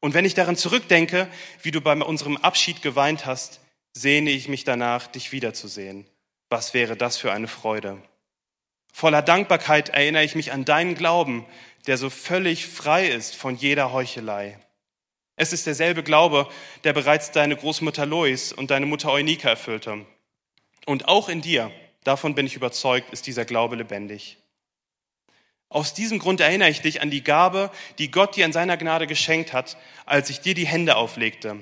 Und 0.00 0.14
wenn 0.14 0.24
ich 0.24 0.34
daran 0.34 0.56
zurückdenke, 0.56 1.28
wie 1.62 1.70
du 1.70 1.80
bei 1.80 1.94
unserem 1.94 2.36
Abschied 2.36 2.82
geweint 2.82 3.26
hast, 3.26 3.60
sehne 3.92 4.30
ich 4.30 4.48
mich 4.48 4.64
danach, 4.64 5.06
dich 5.06 5.30
wiederzusehen 5.30 6.06
was 6.48 6.74
wäre 6.74 6.96
das 6.96 7.16
für 7.16 7.32
eine 7.32 7.48
Freude? 7.48 8.00
Voller 8.92 9.22
Dankbarkeit 9.22 9.90
erinnere 9.90 10.24
ich 10.24 10.34
mich 10.34 10.52
an 10.52 10.64
deinen 10.64 10.94
Glauben, 10.94 11.44
der 11.86 11.98
so 11.98 12.08
völlig 12.08 12.66
frei 12.66 13.08
ist 13.08 13.36
von 13.36 13.56
jeder 13.56 13.92
Heuchelei. 13.92 14.58
Es 15.36 15.52
ist 15.52 15.66
derselbe 15.66 16.02
Glaube, 16.02 16.48
der 16.84 16.92
bereits 16.92 17.30
deine 17.30 17.56
Großmutter 17.56 18.06
Lois 18.06 18.52
und 18.52 18.70
deine 18.70 18.86
Mutter 18.86 19.12
Eunika 19.12 19.50
erfüllte. 19.50 20.06
Und 20.86 21.08
auch 21.08 21.28
in 21.28 21.42
dir, 21.42 21.70
davon 22.06 22.34
bin 22.34 22.46
ich 22.46 22.56
überzeugt, 22.56 23.12
ist 23.12 23.26
dieser 23.26 23.44
Glaube 23.44 23.76
lebendig. 23.76 24.38
Aus 25.68 25.94
diesem 25.94 26.18
Grund 26.18 26.40
erinnere 26.40 26.70
ich 26.70 26.80
dich 26.80 27.02
an 27.02 27.10
die 27.10 27.24
Gabe, 27.24 27.70
die 27.98 28.10
Gott 28.10 28.36
dir 28.36 28.44
in 28.44 28.52
seiner 28.52 28.76
Gnade 28.76 29.06
geschenkt 29.06 29.52
hat, 29.52 29.76
als 30.04 30.30
ich 30.30 30.40
dir 30.40 30.54
die 30.54 30.66
Hände 30.66 30.96
auflegte. 30.96 31.56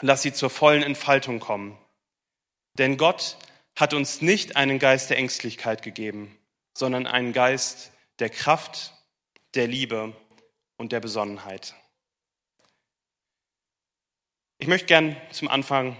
Lass 0.00 0.22
sie 0.22 0.32
zur 0.32 0.48
vollen 0.48 0.82
Entfaltung 0.82 1.38
kommen. 1.38 1.78
Denn 2.78 2.96
Gott 2.96 3.36
hat 3.76 3.92
uns 3.92 4.22
nicht 4.22 4.56
einen 4.56 4.78
Geist 4.78 5.10
der 5.10 5.18
Ängstlichkeit 5.18 5.82
gegeben, 5.82 6.38
sondern 6.74 7.06
einen 7.06 7.34
Geist 7.34 7.92
der 8.18 8.30
Kraft, 8.30 8.94
der 9.54 9.66
Liebe 9.66 10.16
und 10.78 10.92
der 10.92 11.00
Besonnenheit. 11.00 11.74
Ich 14.58 14.68
möchte 14.68 14.86
gern 14.86 15.16
zum 15.30 15.48
Anfang 15.48 15.96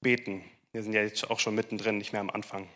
beten. 0.00 0.44
Wir 0.72 0.82
sind 0.82 0.92
ja 0.92 1.02
jetzt 1.02 1.30
auch 1.30 1.38
schon 1.38 1.54
mittendrin, 1.54 1.98
nicht 1.98 2.12
mehr 2.12 2.20
am 2.20 2.30
Anfang. 2.30 2.68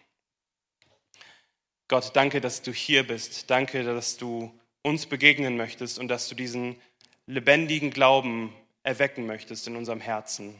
Gott, 1.93 2.17
danke, 2.17 2.41
dass 2.41 2.63
du 2.63 2.73
hier 2.73 3.07
bist. 3.07 3.51
Danke, 3.51 3.85
dass 3.85 4.17
du 4.17 4.51
uns 4.81 5.05
begegnen 5.05 5.59
möchtest 5.59 5.99
und 5.99 6.09
dass 6.09 6.27
du 6.27 6.35
diesen 6.35 6.81
lebendigen 7.27 7.91
Glauben 7.91 8.51
erwecken 8.83 9.27
möchtest 9.27 9.67
in 9.67 9.77
unserem 9.77 10.01
Herzen. 10.01 10.59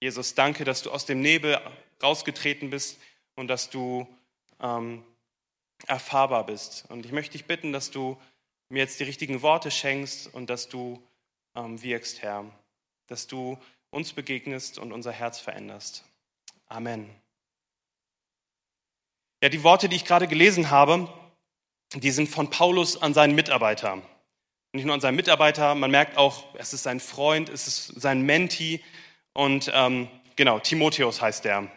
Jesus, 0.00 0.34
danke, 0.34 0.64
dass 0.64 0.82
du 0.82 0.90
aus 0.90 1.06
dem 1.06 1.20
Nebel 1.20 1.60
rausgetreten 2.02 2.70
bist 2.70 2.98
und 3.36 3.46
dass 3.46 3.70
du 3.70 4.08
ähm, 4.58 5.04
erfahrbar 5.86 6.44
bist. 6.44 6.86
Und 6.88 7.06
ich 7.06 7.12
möchte 7.12 7.38
dich 7.38 7.44
bitten, 7.44 7.72
dass 7.72 7.92
du 7.92 8.20
mir 8.70 8.80
jetzt 8.80 8.98
die 8.98 9.04
richtigen 9.04 9.42
Worte 9.42 9.70
schenkst 9.70 10.34
und 10.34 10.50
dass 10.50 10.68
du 10.68 11.00
ähm, 11.54 11.80
wirkst, 11.80 12.20
Herr. 12.22 12.50
Dass 13.06 13.28
du 13.28 13.56
uns 13.90 14.12
begegnest 14.12 14.76
und 14.80 14.90
unser 14.90 15.12
Herz 15.12 15.38
veränderst. 15.38 16.04
Amen. 16.66 17.08
Ja, 19.40 19.48
die 19.48 19.62
Worte, 19.62 19.88
die 19.88 19.94
ich 19.94 20.04
gerade 20.04 20.26
gelesen 20.26 20.70
habe, 20.70 21.08
die 21.94 22.10
sind 22.10 22.28
von 22.28 22.50
Paulus 22.50 23.00
an 23.00 23.14
seinen 23.14 23.36
Mitarbeiter. 23.36 24.02
Nicht 24.72 24.84
nur 24.84 24.94
an 24.94 25.00
seinen 25.00 25.14
Mitarbeiter, 25.14 25.76
man 25.76 25.92
merkt 25.92 26.18
auch, 26.18 26.44
es 26.56 26.72
ist 26.72 26.82
sein 26.82 26.98
Freund, 26.98 27.48
es 27.48 27.68
ist 27.68 28.00
sein 28.00 28.22
Menti 28.22 28.82
und 29.32 29.70
ähm, 29.72 30.08
genau, 30.34 30.58
Timotheus 30.58 31.22
heißt 31.22 31.44
der. 31.44 31.70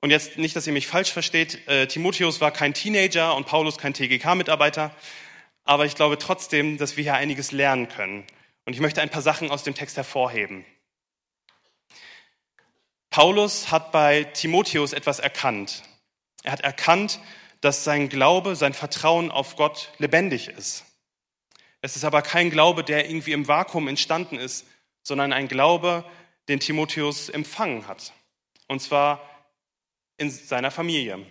Und 0.00 0.10
jetzt 0.10 0.38
nicht, 0.38 0.56
dass 0.56 0.66
ihr 0.66 0.72
mich 0.72 0.86
falsch 0.86 1.12
versteht, 1.12 1.68
äh, 1.68 1.86
Timotheus 1.86 2.40
war 2.40 2.50
kein 2.52 2.72
Teenager 2.72 3.36
und 3.36 3.46
Paulus 3.46 3.76
kein 3.76 3.92
TGK-Mitarbeiter, 3.92 4.96
aber 5.64 5.84
ich 5.84 5.94
glaube 5.94 6.16
trotzdem, 6.16 6.78
dass 6.78 6.96
wir 6.96 7.04
hier 7.04 7.14
einiges 7.14 7.52
lernen 7.52 7.88
können. 7.88 8.24
Und 8.64 8.72
ich 8.72 8.80
möchte 8.80 9.02
ein 9.02 9.10
paar 9.10 9.20
Sachen 9.20 9.50
aus 9.50 9.62
dem 9.62 9.74
Text 9.74 9.98
hervorheben. 9.98 10.64
Paulus 13.10 13.70
hat 13.70 13.92
bei 13.92 14.24
Timotheus 14.24 14.94
etwas 14.94 15.18
erkannt. 15.18 15.82
Er 16.42 16.52
hat 16.52 16.60
erkannt, 16.60 17.20
dass 17.60 17.84
sein 17.84 18.08
Glaube, 18.08 18.56
sein 18.56 18.72
Vertrauen 18.72 19.30
auf 19.30 19.56
Gott 19.56 19.92
lebendig 19.98 20.48
ist. 20.48 20.84
Es 21.82 21.96
ist 21.96 22.04
aber 22.04 22.22
kein 22.22 22.50
Glaube, 22.50 22.84
der 22.84 23.08
irgendwie 23.08 23.32
im 23.32 23.48
Vakuum 23.48 23.88
entstanden 23.88 24.36
ist, 24.36 24.66
sondern 25.02 25.32
ein 25.32 25.48
Glaube, 25.48 26.04
den 26.48 26.60
Timotheus 26.60 27.28
empfangen 27.28 27.86
hat. 27.86 28.12
Und 28.68 28.80
zwar 28.80 29.22
in 30.16 30.30
seiner 30.30 30.70
Familie. 30.70 31.24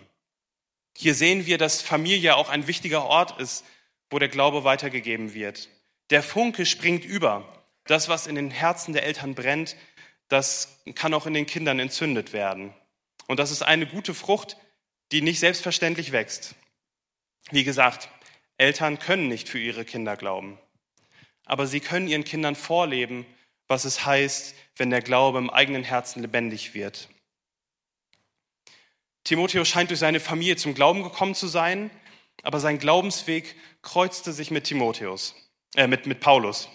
Hier 0.98 1.14
sehen 1.14 1.46
wir, 1.46 1.58
dass 1.58 1.82
Familie 1.82 2.36
auch 2.36 2.50
ein 2.50 2.68
wichtiger 2.68 3.06
Ort 3.06 3.40
ist, 3.40 3.64
wo 4.10 4.20
der 4.20 4.28
Glaube 4.28 4.64
weitergegeben 4.64 5.34
wird. 5.34 5.70
Der 6.10 6.24
Funke 6.24 6.66
springt 6.66 7.06
über. 7.06 7.46
Das, 7.86 8.10
was 8.10 8.28
in 8.28 8.36
den 8.36 8.52
Herzen 8.52 8.94
der 8.94 9.04
Eltern 9.04 9.36
brennt, 9.36 9.76
das 10.28 10.82
kann 10.96 11.14
auch 11.14 11.26
in 11.26 11.34
den 11.34 11.46
Kindern 11.46 11.80
entzündet 11.80 12.34
werden. 12.34 12.74
Und 13.28 13.40
das 13.40 13.52
ist 13.52 13.62
eine 13.62 13.86
gute 13.86 14.14
Frucht, 14.14 14.58
die 15.12 15.22
nicht 15.22 15.40
selbstverständlich 15.40 16.12
wächst. 16.12 16.56
Wie 17.52 17.64
gesagt, 17.64 18.10
Eltern 18.58 19.00
können 19.00 19.28
nicht 19.28 19.50
für 19.50 19.60
ihre 19.60 19.86
Kinder 19.86 20.16
glauben, 20.18 20.60
aber 21.46 21.66
sie 21.66 21.80
können 21.80 22.08
ihren 22.08 22.24
Kindern 22.24 22.56
vorleben, 22.56 23.26
was 23.68 23.86
es 23.86 24.06
heißt, 24.06 24.56
wenn 24.76 24.90
der 24.90 25.02
Glaube 25.02 25.38
im 25.38 25.50
eigenen 25.50 25.84
Herzen 25.84 26.22
lebendig 26.22 26.74
wird. 26.74 27.10
Timotheus 29.24 29.68
scheint 29.68 29.90
durch 29.90 30.00
seine 30.00 30.20
Familie 30.20 30.56
zum 30.56 30.74
Glauben 30.74 31.04
gekommen 31.04 31.36
zu 31.36 31.48
sein, 31.48 31.92
aber 32.44 32.60
sein 32.60 32.80
Glaubensweg 32.80 33.56
kreuzte 33.82 34.34
sich 34.34 34.52
mit 34.52 34.66
Timotheus, 34.66 35.36
äh, 35.76 35.88
mit, 35.88 36.06
mit 36.06 36.20
Paulus. 36.20 36.70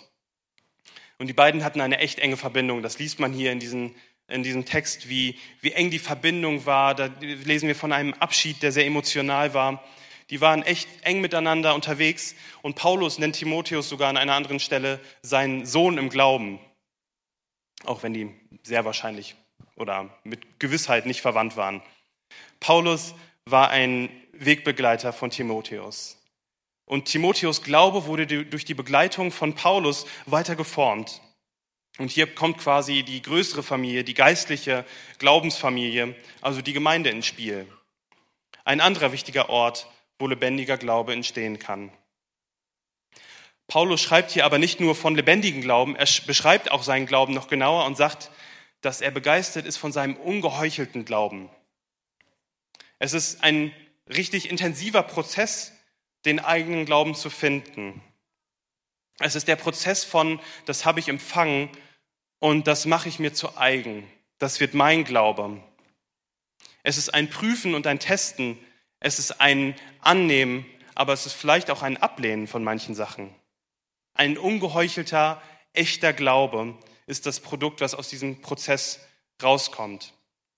Und 1.19 1.27
die 1.27 1.33
beiden 1.33 1.65
hatten 1.65 1.81
eine 1.81 1.99
echt 1.99 2.19
enge 2.19 2.37
Verbindung. 2.37 2.83
Das 2.83 2.99
liest 2.99 3.19
man 3.19 3.33
hier 3.33 3.53
in 3.53 3.61
diesen 3.61 3.95
in 4.29 4.43
diesem 4.43 4.65
Text, 4.65 5.09
wie, 5.09 5.39
wie 5.61 5.73
eng 5.73 5.91
die 5.91 5.99
Verbindung 5.99 6.67
war. 6.67 6.95
Da 6.95 7.11
lesen 7.21 7.67
wir 7.69 7.77
von 7.77 7.93
einem 7.93 8.15
Abschied, 8.15 8.63
der 8.63 8.73
sehr 8.73 8.87
emotional 8.87 9.55
war. 9.55 9.85
Die 10.31 10.41
waren 10.41 10.63
echt 10.63 10.89
eng 11.03 11.21
miteinander 11.21 11.75
unterwegs 11.75 12.35
und 12.63 12.77
Paulus 12.77 13.19
nennt 13.19 13.37
Timotheus 13.37 13.89
sogar 13.89 14.09
an 14.09 14.17
einer 14.17 14.35
anderen 14.35 14.59
Stelle 14.59 14.99
seinen 15.23 15.67
Sohn 15.67 15.99
im 15.99 16.09
Glauben, 16.09 16.59
auch 17.85 18.03
wenn 18.03 18.15
die 18.15 18.31
sehr 18.63 18.87
wahrscheinlich 18.87 19.37
oder 19.77 20.09
mit 20.25 20.59
Gewissheit 20.59 21.05
nicht 21.05 21.21
verwandt 21.21 21.57
waren. 21.57 21.83
Paulus 22.59 23.15
war 23.45 23.69
ein 23.69 24.09
Wegbegleiter 24.33 25.13
von 25.13 25.31
Timotheus. 25.31 26.19
Und 26.87 27.07
Timotheus 27.07 27.63
Glaube 27.63 28.07
wurde 28.07 28.27
durch 28.27 28.65
die 28.65 28.75
Begleitung 28.75 29.31
von 29.31 29.55
Paulus 29.55 30.07
weiter 30.27 30.57
geformt. 30.57 31.21
Und 31.99 32.11
hier 32.11 32.35
kommt 32.35 32.59
quasi 32.59 33.03
die 33.05 33.23
größere 33.23 33.63
Familie, 33.63 34.03
die 34.03 34.15
geistliche 34.15 34.85
Glaubensfamilie, 35.19 36.17
also 36.41 36.61
die 36.61 36.73
Gemeinde 36.73 37.11
ins 37.11 37.27
Spiel. 37.27 37.67
Ein 38.65 38.81
anderer 38.81 39.13
wichtiger 39.13 39.49
Ort, 39.49 39.89
wo 40.19 40.27
lebendiger 40.27 40.77
Glaube 40.77 41.13
entstehen 41.13 41.59
kann. 41.59 41.93
Paulus 43.67 44.01
schreibt 44.01 44.31
hier 44.31 44.45
aber 44.45 44.59
nicht 44.59 44.81
nur 44.81 44.95
von 44.95 45.15
lebendigen 45.15 45.63
Glauben, 45.63 45.97
er 45.97 46.09
beschreibt 46.27 46.71
auch 46.71 46.83
seinen 46.83 47.07
Glauben 47.07 47.33
noch 47.33 47.49
genauer 47.49 47.87
und 47.87 47.97
sagt, 47.97 48.31
dass 48.81 49.01
er 49.01 49.11
begeistert 49.11 49.65
ist 49.65 49.79
von 49.79 49.93
seinem 49.93 50.17
ungeheuchelten 50.17 51.05
Glauben. 51.05 51.49
Es 52.99 53.15
ist 53.15 53.43
ein 53.43 53.73
richtig 54.09 54.51
intensiver 54.51 55.03
Prozess, 55.03 55.73
den 56.25 56.41
eigenen 56.41 56.85
Glauben 56.85 57.15
zu 57.15 57.31
finden. 57.31 58.03
Es 59.19 59.35
ist 59.35 59.49
der 59.49 59.57
Prozess 59.57 60.05
von, 60.05 60.41
das 60.67 60.85
habe 60.85 61.01
ich 61.01 61.09
empfangen 61.09 61.69
und 62.41 62.67
das 62.67 62.87
mache 62.87 63.09
ich 63.09 63.19
mir 63.19 63.33
zu 63.33 63.57
eigen. 63.57 64.11
Das 64.39 64.61
wird 64.61 64.75
mein 64.75 65.05
Glaube. 65.05 65.63
Es 66.83 66.99
ist 66.99 67.15
ein 67.15 67.31
Prüfen 67.31 67.75
und 67.75 67.87
ein 67.87 67.99
Testen. 67.99 68.59
Es 69.01 69.19
ist 69.19 69.41
ein 69.41 69.75
Annehmen, 70.01 70.67
aber 70.95 71.13
es 71.13 71.27
ist 71.27 71.35
vielleicht 71.35 71.71
auch 71.71 71.83
ein 71.83 71.97
Ablehnen 71.97 72.47
von 72.47 72.65
manchen 72.65 72.95
Sachen. 72.95 73.35
Ein 74.15 74.37
ungeheuchelter, 74.39 75.41
echter 75.73 76.13
Glaube 76.13 76.77
ist 77.07 77.27
das 77.27 77.41
Produkt, 77.41 77.81
was 77.81 77.95
aus 77.95 78.09
diesem 78.09 78.41
Prozess 78.41 79.01
rauskommt. 79.43 80.13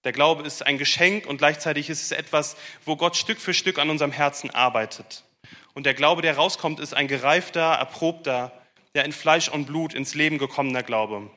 Der 0.05 0.13
Glaube 0.13 0.45
ist 0.45 0.65
ein 0.65 0.79
Geschenk 0.79 1.27
und 1.27 1.39
gleichzeitig 1.39 1.91
ist 1.91 2.03
es 2.03 2.13
etwas, 2.13 2.57
wo 2.85 2.97
Gott 2.97 3.17
Stück 3.17 3.41
für 3.41 3.55
Stück 3.55 3.79
an 3.79 3.91
unserem 3.91 4.13
Herzen 4.13 4.51
arbeitet. 4.51 5.25
Und 5.75 5.87
der 5.87 5.95
Glaube, 5.95 6.23
der 6.23 6.37
rauskommt, 6.37 6.81
ist 6.81 6.95
ein 6.95 7.09
gereifter, 7.09 7.75
erprobter, 7.75 8.53
der 8.95 9.05
in 9.05 9.13
Fleisch 9.13 9.49
und 9.49 9.67
Blut 9.67 9.95
ins 9.95 10.15
Leben 10.15 10.39
gekommener 10.39 10.83
Glaube. 10.83 11.31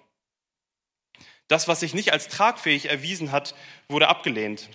Das, 1.50 1.68
was 1.68 1.80
sich 1.80 1.94
nicht 1.94 2.14
als 2.14 2.28
tragfähig 2.28 2.90
erwiesen 2.90 3.32
hat, 3.32 3.56
wurde 3.90 4.08
abgelehnt. 4.08 4.70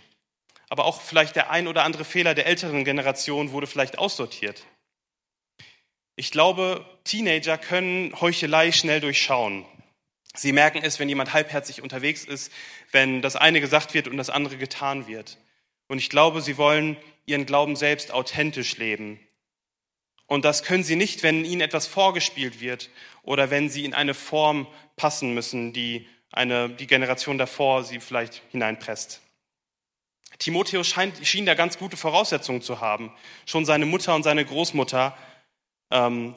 Aber 0.68 0.84
auch 0.84 1.00
vielleicht 1.00 1.36
der 1.36 1.50
ein 1.50 1.68
oder 1.68 1.84
andere 1.84 2.04
Fehler 2.04 2.34
der 2.34 2.46
älteren 2.46 2.84
Generation 2.84 3.52
wurde 3.52 3.66
vielleicht 3.66 3.98
aussortiert. 3.98 4.66
Ich 6.16 6.30
glaube, 6.30 6.84
Teenager 7.04 7.58
können 7.58 8.20
Heuchelei 8.20 8.70
schnell 8.72 9.00
durchschauen. 9.00 9.64
Sie 10.36 10.52
merken 10.52 10.80
es, 10.82 10.98
wenn 10.98 11.08
jemand 11.08 11.32
halbherzig 11.32 11.80
unterwegs 11.80 12.24
ist, 12.24 12.52
wenn 12.90 13.22
das 13.22 13.36
eine 13.36 13.60
gesagt 13.60 13.94
wird 13.94 14.08
und 14.08 14.16
das 14.16 14.30
andere 14.30 14.56
getan 14.56 15.06
wird. 15.06 15.38
Und 15.88 15.98
ich 15.98 16.10
glaube, 16.10 16.40
sie 16.40 16.56
wollen 16.56 16.96
ihren 17.24 17.46
Glauben 17.46 17.76
selbst 17.76 18.12
authentisch 18.12 18.76
leben. 18.76 19.20
Und 20.26 20.44
das 20.44 20.62
können 20.62 20.84
sie 20.84 20.96
nicht, 20.96 21.22
wenn 21.22 21.44
ihnen 21.44 21.60
etwas 21.60 21.86
vorgespielt 21.86 22.60
wird 22.60 22.90
oder 23.22 23.50
wenn 23.50 23.68
sie 23.68 23.84
in 23.84 23.94
eine 23.94 24.14
Form 24.14 24.66
passen 24.96 25.34
müssen, 25.34 25.72
die 25.72 26.06
eine, 26.32 26.70
die 26.70 26.86
Generation 26.86 27.38
davor 27.38 27.84
sie 27.84 28.00
vielleicht 28.00 28.42
hineinpresst. 28.50 29.20
Timotheus 30.38 30.88
scheint, 30.88 31.24
schien 31.24 31.46
da 31.46 31.54
ganz 31.54 31.78
gute 31.78 31.96
Voraussetzungen 31.96 32.62
zu 32.62 32.80
haben. 32.80 33.12
Schon 33.46 33.64
seine 33.64 33.86
Mutter 33.86 34.14
und 34.14 34.24
seine 34.24 34.44
Großmutter 34.44 35.16
ähm, 35.90 36.34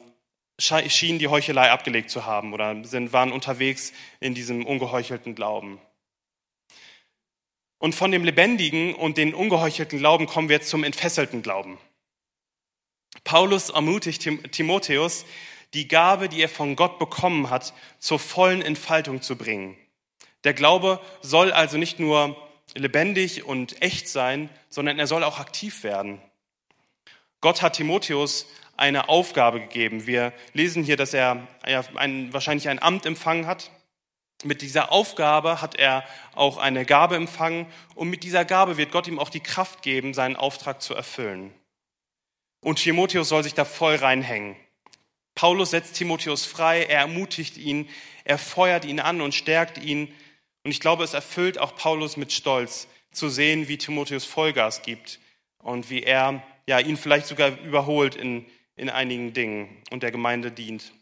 schienen 0.58 1.18
die 1.18 1.28
Heuchelei 1.28 1.70
abgelegt 1.70 2.10
zu 2.10 2.24
haben 2.24 2.52
oder 2.52 2.84
sind, 2.84 3.12
waren 3.12 3.32
unterwegs 3.32 3.92
in 4.20 4.34
diesem 4.34 4.66
ungeheuchelten 4.66 5.34
Glauben. 5.34 5.80
Und 7.78 7.94
von 7.94 8.10
dem 8.10 8.24
lebendigen 8.24 8.94
und 8.94 9.18
den 9.18 9.34
ungeheuchelten 9.34 9.98
Glauben 9.98 10.26
kommen 10.26 10.48
wir 10.48 10.56
jetzt 10.56 10.68
zum 10.68 10.82
entfesselten 10.84 11.42
Glauben. 11.42 11.78
Paulus 13.24 13.70
ermutigt 13.70 14.28
Timotheus, 14.52 15.24
die 15.74 15.88
Gabe, 15.88 16.28
die 16.28 16.40
er 16.40 16.48
von 16.48 16.76
Gott 16.76 16.98
bekommen 16.98 17.50
hat, 17.50 17.74
zur 17.98 18.18
vollen 18.18 18.62
Entfaltung 18.62 19.22
zu 19.22 19.36
bringen. 19.36 19.76
Der 20.44 20.54
Glaube 20.54 21.00
soll 21.20 21.52
also 21.52 21.76
nicht 21.76 21.98
nur 21.98 22.36
lebendig 22.74 23.44
und 23.44 23.82
echt 23.82 24.08
sein, 24.08 24.50
sondern 24.68 24.98
er 24.98 25.06
soll 25.06 25.24
auch 25.24 25.38
aktiv 25.38 25.82
werden. 25.82 26.20
Gott 27.40 27.62
hat 27.62 27.76
Timotheus 27.76 28.46
eine 28.76 29.08
Aufgabe 29.08 29.60
gegeben. 29.60 30.06
Wir 30.06 30.32
lesen 30.52 30.84
hier, 30.84 30.96
dass 30.96 31.12
er 31.12 31.46
ein, 31.62 32.32
wahrscheinlich 32.32 32.68
ein 32.68 32.80
Amt 32.80 33.06
empfangen 33.06 33.46
hat. 33.46 33.70
Mit 34.44 34.62
dieser 34.62 34.92
Aufgabe 34.92 35.60
hat 35.60 35.74
er 35.74 36.04
auch 36.34 36.58
eine 36.58 36.84
Gabe 36.84 37.16
empfangen 37.16 37.66
und 37.96 38.08
mit 38.08 38.22
dieser 38.22 38.44
Gabe 38.44 38.76
wird 38.76 38.92
Gott 38.92 39.08
ihm 39.08 39.18
auch 39.18 39.30
die 39.30 39.40
Kraft 39.40 39.82
geben, 39.82 40.14
seinen 40.14 40.36
Auftrag 40.36 40.80
zu 40.80 40.94
erfüllen. 40.94 41.52
Und 42.60 42.76
Timotheus 42.76 43.28
soll 43.28 43.42
sich 43.42 43.54
da 43.54 43.64
voll 43.64 43.96
reinhängen. 43.96 44.56
Paulus 45.34 45.70
setzt 45.70 45.94
Timotheus 45.94 46.44
frei, 46.44 46.82
er 46.82 47.00
ermutigt 47.00 47.56
ihn, 47.56 47.88
er 48.24 48.38
feuert 48.38 48.84
ihn 48.84 48.98
an 48.98 49.20
und 49.20 49.34
stärkt 49.34 49.78
ihn. 49.78 50.12
Und 50.64 50.70
ich 50.72 50.80
glaube, 50.80 51.04
es 51.04 51.14
erfüllt 51.14 51.58
auch 51.58 51.76
Paulus 51.76 52.16
mit 52.16 52.32
Stolz 52.32 52.88
zu 53.12 53.28
sehen, 53.28 53.68
wie 53.68 53.78
Timotheus 53.78 54.24
Vollgas 54.24 54.82
gibt 54.82 55.20
und 55.58 55.90
wie 55.90 56.02
er 56.02 56.42
ja, 56.68 56.78
ihn 56.80 56.96
vielleicht 56.96 57.26
sogar 57.26 57.58
überholt 57.60 58.14
in, 58.14 58.44
in 58.76 58.90
einigen 58.90 59.32
Dingen 59.32 59.82
und 59.90 60.02
der 60.02 60.10
Gemeinde 60.10 60.50
dient. 60.50 60.92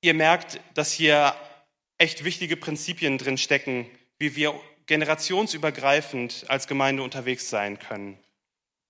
Ihr 0.00 0.14
merkt, 0.14 0.60
dass 0.74 0.92
hier 0.92 1.36
echt 1.98 2.24
wichtige 2.24 2.56
Prinzipien 2.56 3.16
drin 3.16 3.38
stecken, 3.38 3.88
wie 4.18 4.34
wir 4.34 4.60
generationsübergreifend 4.86 6.46
als 6.48 6.66
Gemeinde 6.66 7.02
unterwegs 7.02 7.48
sein 7.48 7.78
können. 7.78 8.18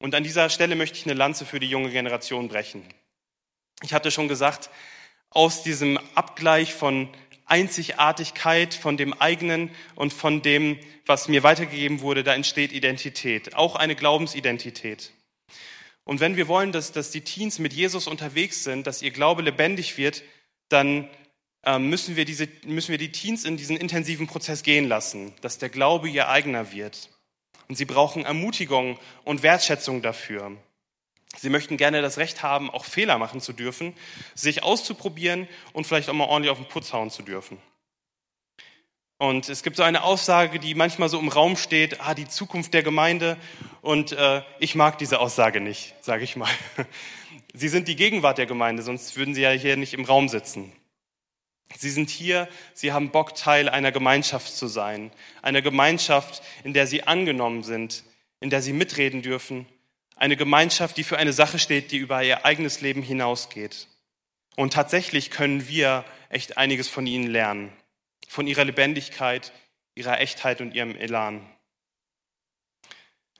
Und 0.04 0.14
an 0.14 0.22
dieser 0.22 0.50
Stelle 0.50 0.76
möchte 0.76 0.98
ich 0.98 1.06
eine 1.06 1.14
Lanze 1.14 1.46
für 1.46 1.58
die 1.58 1.66
junge 1.66 1.88
Generation 1.88 2.48
brechen. 2.48 2.82
Ich 3.82 3.94
hatte 3.94 4.10
schon 4.10 4.28
gesagt, 4.28 4.68
aus 5.30 5.62
diesem 5.62 5.98
Abgleich 6.14 6.74
von 6.74 7.08
Einzigartigkeit, 7.46 8.74
von 8.74 8.98
dem 8.98 9.14
eigenen 9.14 9.70
und 9.94 10.12
von 10.12 10.42
dem, 10.42 10.78
was 11.06 11.28
mir 11.28 11.42
weitergegeben 11.42 12.02
wurde, 12.02 12.22
da 12.22 12.34
entsteht 12.34 12.70
Identität, 12.70 13.54
auch 13.54 13.76
eine 13.76 13.96
Glaubensidentität. 13.96 15.12
Und 16.04 16.20
wenn 16.20 16.36
wir 16.36 16.48
wollen, 16.48 16.70
dass, 16.70 16.92
dass 16.92 17.10
die 17.10 17.22
Teens 17.22 17.58
mit 17.58 17.72
Jesus 17.72 18.06
unterwegs 18.06 18.62
sind, 18.62 18.86
dass 18.86 19.00
ihr 19.00 19.10
Glaube 19.10 19.40
lebendig 19.40 19.96
wird, 19.96 20.22
dann 20.68 21.08
ähm, 21.64 21.88
müssen 21.88 22.14
wir, 22.14 22.26
diese, 22.26 22.46
müssen 22.66 22.90
wir 22.90 22.98
die 22.98 23.10
Teens 23.10 23.46
in 23.46 23.56
diesen 23.56 23.78
intensiven 23.78 24.26
Prozess 24.26 24.64
gehen 24.64 24.86
lassen, 24.86 25.32
dass 25.40 25.56
der 25.56 25.70
Glaube 25.70 26.10
ihr 26.10 26.28
eigener 26.28 26.72
wird. 26.72 27.08
Und 27.68 27.76
sie 27.76 27.84
brauchen 27.84 28.24
Ermutigung 28.24 28.98
und 29.24 29.42
Wertschätzung 29.42 30.02
dafür. 30.02 30.52
Sie 31.36 31.50
möchten 31.50 31.76
gerne 31.76 32.02
das 32.02 32.18
Recht 32.18 32.42
haben, 32.42 32.70
auch 32.70 32.84
Fehler 32.84 33.18
machen 33.18 33.40
zu 33.40 33.52
dürfen, 33.52 33.94
sich 34.34 34.62
auszuprobieren 34.62 35.48
und 35.72 35.86
vielleicht 35.86 36.08
auch 36.08 36.14
mal 36.14 36.28
ordentlich 36.28 36.50
auf 36.50 36.58
den 36.58 36.68
Putz 36.68 36.92
hauen 36.92 37.10
zu 37.10 37.22
dürfen. 37.22 37.58
Und 39.16 39.48
es 39.48 39.62
gibt 39.62 39.76
so 39.76 39.82
eine 39.82 40.02
Aussage, 40.02 40.58
die 40.58 40.74
manchmal 40.74 41.08
so 41.08 41.18
im 41.18 41.28
Raum 41.28 41.56
steht, 41.56 42.00
ah, 42.00 42.14
die 42.14 42.28
Zukunft 42.28 42.74
der 42.74 42.82
Gemeinde. 42.82 43.36
Und 43.80 44.12
äh, 44.12 44.42
ich 44.58 44.74
mag 44.74 44.98
diese 44.98 45.20
Aussage 45.20 45.60
nicht, 45.60 45.94
sage 46.00 46.24
ich 46.24 46.36
mal. 46.36 46.50
Sie 47.54 47.68
sind 47.68 47.86
die 47.86 47.96
Gegenwart 47.96 48.38
der 48.38 48.46
Gemeinde, 48.46 48.82
sonst 48.82 49.16
würden 49.16 49.34
Sie 49.34 49.42
ja 49.42 49.50
hier 49.50 49.76
nicht 49.76 49.94
im 49.94 50.04
Raum 50.04 50.28
sitzen. 50.28 50.72
Sie 51.76 51.90
sind 51.90 52.10
hier, 52.10 52.48
Sie 52.72 52.92
haben 52.92 53.10
Bock, 53.10 53.34
Teil 53.34 53.68
einer 53.68 53.92
Gemeinschaft 53.92 54.54
zu 54.54 54.66
sein. 54.66 55.10
Einer 55.42 55.62
Gemeinschaft, 55.62 56.42
in 56.62 56.72
der 56.72 56.86
Sie 56.86 57.04
angenommen 57.04 57.62
sind, 57.62 58.04
in 58.40 58.50
der 58.50 58.62
Sie 58.62 58.72
mitreden 58.72 59.22
dürfen. 59.22 59.66
Eine 60.16 60.36
Gemeinschaft, 60.36 60.96
die 60.96 61.04
für 61.04 61.18
eine 61.18 61.32
Sache 61.32 61.58
steht, 61.58 61.90
die 61.90 61.96
über 61.96 62.22
Ihr 62.22 62.44
eigenes 62.44 62.80
Leben 62.80 63.02
hinausgeht. 63.02 63.88
Und 64.56 64.72
tatsächlich 64.72 65.30
können 65.30 65.68
wir 65.68 66.04
echt 66.28 66.56
einiges 66.56 66.88
von 66.88 67.06
Ihnen 67.06 67.26
lernen. 67.26 67.72
Von 68.28 68.46
Ihrer 68.46 68.64
Lebendigkeit, 68.64 69.52
Ihrer 69.96 70.20
Echtheit 70.20 70.60
und 70.60 70.74
Ihrem 70.74 70.94
Elan. 70.94 71.44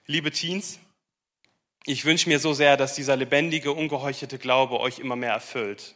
Liebe 0.07 0.31
Teens, 0.31 0.79
ich 1.85 2.03
wünsche 2.03 2.27
mir 2.27 2.39
so 2.39 2.53
sehr, 2.53 2.75
dass 2.75 2.95
dieser 2.95 3.15
lebendige, 3.15 3.71
ungeheuchelte 3.71 4.39
Glaube 4.39 4.79
euch 4.79 4.99
immer 4.99 5.15
mehr 5.15 5.31
erfüllt 5.31 5.95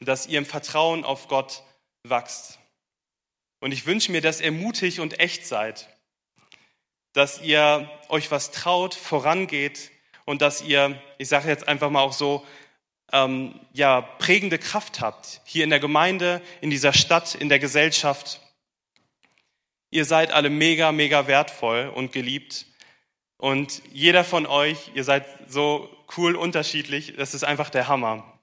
dass 0.00 0.26
ihr 0.26 0.38
im 0.38 0.46
Vertrauen 0.46 1.04
auf 1.04 1.28
Gott 1.28 1.62
wachst. 2.02 2.58
Und 3.60 3.72
ich 3.72 3.86
wünsche 3.86 4.10
mir, 4.10 4.20
dass 4.20 4.40
ihr 4.40 4.52
mutig 4.52 5.00
und 5.00 5.20
echt 5.20 5.46
seid, 5.46 5.88
dass 7.12 7.40
ihr 7.42 7.90
euch 8.08 8.30
was 8.30 8.50
traut, 8.50 8.94
vorangeht 8.94 9.90
und 10.24 10.42
dass 10.42 10.62
ihr, 10.62 11.00
ich 11.18 11.28
sage 11.28 11.48
jetzt 11.48 11.68
einfach 11.68 11.90
mal 11.90 12.00
auch 12.00 12.12
so, 12.12 12.46
ähm, 13.12 13.60
ja, 13.72 14.00
prägende 14.00 14.58
Kraft 14.58 15.00
habt, 15.00 15.40
hier 15.44 15.64
in 15.64 15.70
der 15.70 15.80
Gemeinde, 15.80 16.40
in 16.60 16.70
dieser 16.70 16.92
Stadt, 16.92 17.34
in 17.34 17.48
der 17.48 17.58
Gesellschaft. 17.58 18.40
Ihr 19.90 20.04
seid 20.04 20.32
alle 20.32 20.48
mega, 20.48 20.92
mega 20.92 21.26
wertvoll 21.26 21.88
und 21.88 22.12
geliebt. 22.12 22.66
Und 23.36 23.82
jeder 23.92 24.22
von 24.22 24.46
euch, 24.46 24.92
ihr 24.94 25.02
seid 25.02 25.26
so 25.48 25.90
cool 26.16 26.36
unterschiedlich, 26.36 27.14
das 27.16 27.34
ist 27.34 27.42
einfach 27.42 27.70
der 27.70 27.88
Hammer. 27.88 28.39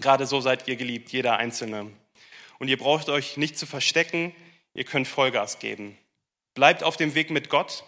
Gerade 0.00 0.26
so 0.26 0.40
seid 0.40 0.66
ihr 0.68 0.76
geliebt, 0.76 1.10
jeder 1.10 1.36
Einzelne. 1.36 1.90
Und 2.58 2.68
ihr 2.68 2.78
braucht 2.78 3.08
euch 3.08 3.36
nicht 3.36 3.58
zu 3.58 3.66
verstecken, 3.66 4.34
ihr 4.74 4.84
könnt 4.84 5.08
Vollgas 5.08 5.58
geben. 5.58 5.96
Bleibt 6.54 6.82
auf 6.82 6.96
dem 6.96 7.14
Weg 7.14 7.30
mit 7.30 7.48
Gott. 7.48 7.84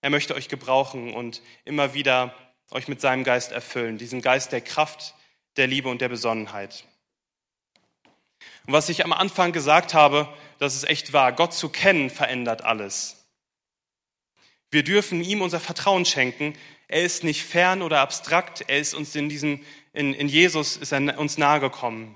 Er 0.00 0.10
möchte 0.10 0.34
euch 0.34 0.48
gebrauchen 0.48 1.14
und 1.14 1.42
immer 1.64 1.94
wieder 1.94 2.34
euch 2.70 2.88
mit 2.88 3.00
seinem 3.00 3.24
Geist 3.24 3.52
erfüllen, 3.52 3.98
diesen 3.98 4.22
Geist 4.22 4.52
der 4.52 4.60
Kraft, 4.60 5.14
der 5.56 5.66
Liebe 5.66 5.88
und 5.88 6.00
der 6.00 6.08
Besonnenheit. 6.08 6.84
Und 8.66 8.72
was 8.72 8.88
ich 8.88 9.04
am 9.04 9.12
Anfang 9.12 9.52
gesagt 9.52 9.94
habe, 9.94 10.28
das 10.58 10.74
ist 10.74 10.88
echt 10.88 11.12
wahr. 11.12 11.32
Gott 11.32 11.54
zu 11.54 11.68
kennen 11.68 12.10
verändert 12.10 12.62
alles. 12.62 13.26
Wir 14.70 14.82
dürfen 14.82 15.22
ihm 15.22 15.42
unser 15.42 15.60
Vertrauen 15.60 16.04
schenken. 16.04 16.56
Er 16.88 17.02
ist 17.02 17.24
nicht 17.24 17.44
fern 17.44 17.82
oder 17.82 18.00
abstrakt. 18.00 18.64
Er 18.68 18.78
ist 18.78 18.94
uns 18.94 19.14
in 19.14 19.28
diesem 19.28 19.64
in, 19.92 20.14
in 20.14 20.28
Jesus 20.28 20.76
ist 20.76 20.92
er 20.92 21.18
uns 21.18 21.38
nahegekommen. 21.38 22.14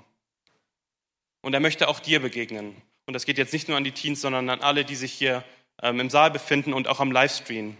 Und 1.41 1.53
er 1.53 1.59
möchte 1.59 1.87
auch 1.87 1.99
dir 1.99 2.19
begegnen. 2.19 2.75
Und 3.05 3.13
das 3.13 3.25
geht 3.25 3.37
jetzt 3.37 3.53
nicht 3.53 3.67
nur 3.67 3.77
an 3.77 3.83
die 3.83 3.91
Teens, 3.91 4.21
sondern 4.21 4.49
an 4.49 4.61
alle, 4.61 4.83
die 4.83 4.95
sich 4.95 5.13
hier 5.13 5.43
ähm, 5.81 5.99
im 5.99 6.09
Saal 6.09 6.31
befinden 6.31 6.73
und 6.73 6.87
auch 6.87 6.99
am 6.99 7.11
Livestream. 7.11 7.77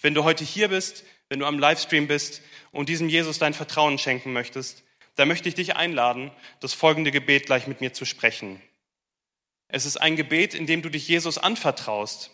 Wenn 0.00 0.14
du 0.14 0.24
heute 0.24 0.44
hier 0.44 0.68
bist, 0.68 1.04
wenn 1.28 1.40
du 1.40 1.46
am 1.46 1.58
Livestream 1.58 2.06
bist 2.06 2.42
und 2.72 2.88
diesem 2.88 3.08
Jesus 3.08 3.38
dein 3.38 3.54
Vertrauen 3.54 3.98
schenken 3.98 4.32
möchtest, 4.32 4.84
dann 5.16 5.28
möchte 5.28 5.48
ich 5.48 5.54
dich 5.54 5.76
einladen, 5.76 6.30
das 6.60 6.72
folgende 6.72 7.10
Gebet 7.10 7.46
gleich 7.46 7.66
mit 7.66 7.80
mir 7.80 7.92
zu 7.92 8.04
sprechen. 8.04 8.62
Es 9.68 9.84
ist 9.84 9.98
ein 9.98 10.16
Gebet, 10.16 10.54
in 10.54 10.66
dem 10.66 10.82
du 10.82 10.88
dich 10.88 11.06
Jesus 11.06 11.36
anvertraust, 11.36 12.30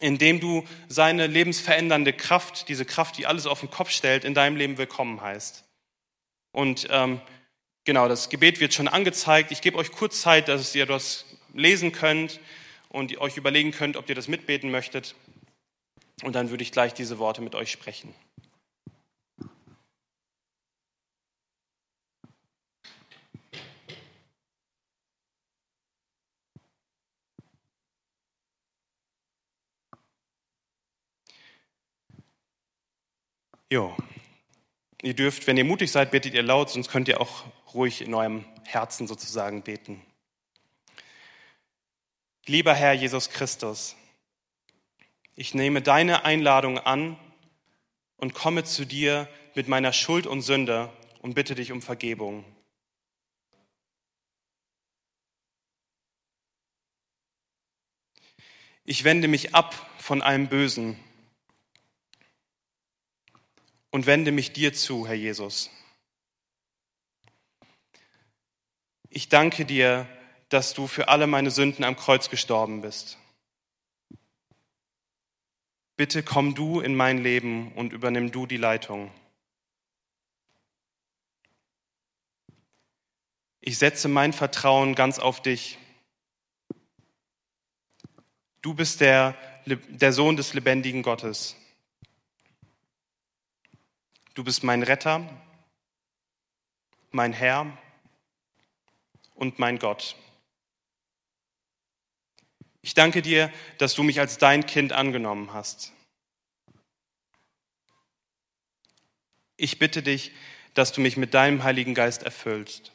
in 0.00 0.18
dem 0.18 0.40
du 0.40 0.64
seine 0.88 1.26
lebensverändernde 1.26 2.12
Kraft, 2.12 2.68
diese 2.68 2.84
Kraft, 2.84 3.16
die 3.16 3.26
alles 3.26 3.46
auf 3.46 3.60
den 3.60 3.70
Kopf 3.70 3.90
stellt, 3.90 4.24
in 4.24 4.34
deinem 4.34 4.56
Leben 4.56 4.76
willkommen 4.76 5.20
heißt. 5.20 5.63
Und 6.54 6.86
ähm, 6.90 7.20
genau, 7.84 8.08
das 8.08 8.28
Gebet 8.30 8.60
wird 8.60 8.72
schon 8.72 8.86
angezeigt. 8.86 9.50
Ich 9.50 9.60
gebe 9.60 9.76
euch 9.76 9.90
kurz 9.90 10.20
Zeit, 10.20 10.46
dass 10.46 10.72
ihr 10.76 10.86
das 10.86 11.26
lesen 11.52 11.90
könnt 11.90 12.38
und 12.88 13.18
euch 13.18 13.36
überlegen 13.36 13.72
könnt, 13.72 13.96
ob 13.96 14.08
ihr 14.08 14.14
das 14.14 14.28
mitbeten 14.28 14.70
möchtet. 14.70 15.16
Und 16.22 16.36
dann 16.36 16.50
würde 16.50 16.62
ich 16.62 16.70
gleich 16.70 16.94
diese 16.94 17.18
Worte 17.18 17.42
mit 17.42 17.56
euch 17.56 17.72
sprechen. 17.72 18.14
Jo. 33.70 33.96
Ihr 35.04 35.12
dürft, 35.12 35.46
wenn 35.46 35.58
ihr 35.58 35.66
mutig 35.66 35.92
seid, 35.92 36.12
betet 36.12 36.32
ihr 36.32 36.42
laut, 36.42 36.70
sonst 36.70 36.88
könnt 36.88 37.08
ihr 37.08 37.20
auch 37.20 37.44
ruhig 37.74 38.00
in 38.00 38.14
eurem 38.14 38.46
Herzen 38.64 39.06
sozusagen 39.06 39.60
beten. 39.60 40.00
Lieber 42.46 42.72
Herr 42.72 42.94
Jesus 42.94 43.28
Christus, 43.28 43.96
ich 45.34 45.52
nehme 45.52 45.82
deine 45.82 46.24
Einladung 46.24 46.78
an 46.78 47.18
und 48.16 48.32
komme 48.32 48.64
zu 48.64 48.86
dir 48.86 49.28
mit 49.54 49.68
meiner 49.68 49.92
Schuld 49.92 50.26
und 50.26 50.40
Sünde 50.40 50.90
und 51.20 51.34
bitte 51.34 51.54
dich 51.54 51.70
um 51.70 51.82
Vergebung. 51.82 52.42
Ich 58.86 59.04
wende 59.04 59.28
mich 59.28 59.54
ab 59.54 59.74
von 59.98 60.22
allem 60.22 60.48
Bösen 60.48 60.98
und 63.94 64.06
wende 64.06 64.32
mich 64.32 64.52
dir 64.52 64.74
zu, 64.74 65.06
Herr 65.06 65.14
Jesus. 65.14 65.70
Ich 69.08 69.28
danke 69.28 69.64
dir, 69.64 70.08
dass 70.48 70.74
du 70.74 70.88
für 70.88 71.06
alle 71.06 71.28
meine 71.28 71.52
Sünden 71.52 71.84
am 71.84 71.94
Kreuz 71.94 72.28
gestorben 72.28 72.80
bist. 72.80 73.18
Bitte 75.94 76.24
komm 76.24 76.56
du 76.56 76.80
in 76.80 76.96
mein 76.96 77.18
Leben 77.18 77.70
und 77.74 77.92
übernimm 77.92 78.32
du 78.32 78.46
die 78.46 78.56
Leitung. 78.56 79.12
Ich 83.60 83.78
setze 83.78 84.08
mein 84.08 84.32
Vertrauen 84.32 84.96
ganz 84.96 85.20
auf 85.20 85.40
dich. 85.40 85.78
Du 88.60 88.74
bist 88.74 89.00
der, 89.00 89.36
der 89.66 90.12
Sohn 90.12 90.36
des 90.36 90.52
lebendigen 90.52 91.04
Gottes. 91.04 91.54
Du 94.34 94.42
bist 94.42 94.64
mein 94.64 94.82
Retter, 94.82 95.28
mein 97.12 97.32
Herr 97.32 97.78
und 99.34 99.60
mein 99.60 99.78
Gott. 99.78 100.16
Ich 102.82 102.94
danke 102.94 103.22
dir, 103.22 103.52
dass 103.78 103.94
du 103.94 104.02
mich 104.02 104.18
als 104.18 104.36
dein 104.36 104.66
Kind 104.66 104.92
angenommen 104.92 105.52
hast. 105.52 105.92
Ich 109.56 109.78
bitte 109.78 110.02
dich, 110.02 110.32
dass 110.74 110.90
du 110.90 111.00
mich 111.00 111.16
mit 111.16 111.32
deinem 111.32 111.62
Heiligen 111.62 111.94
Geist 111.94 112.24
erfüllst. 112.24 112.90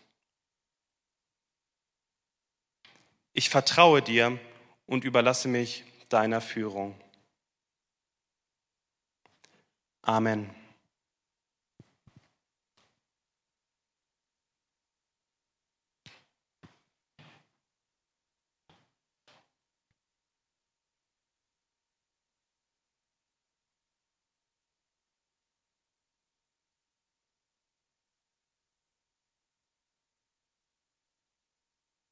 Ich 3.32 3.49
vertraue 3.49 4.02
dir 4.02 4.38
und 4.86 5.06
überlasse 5.06 5.47
mich 5.47 5.86
deiner 6.10 6.41
Führung. 6.41 6.99
Amen. 10.02 10.58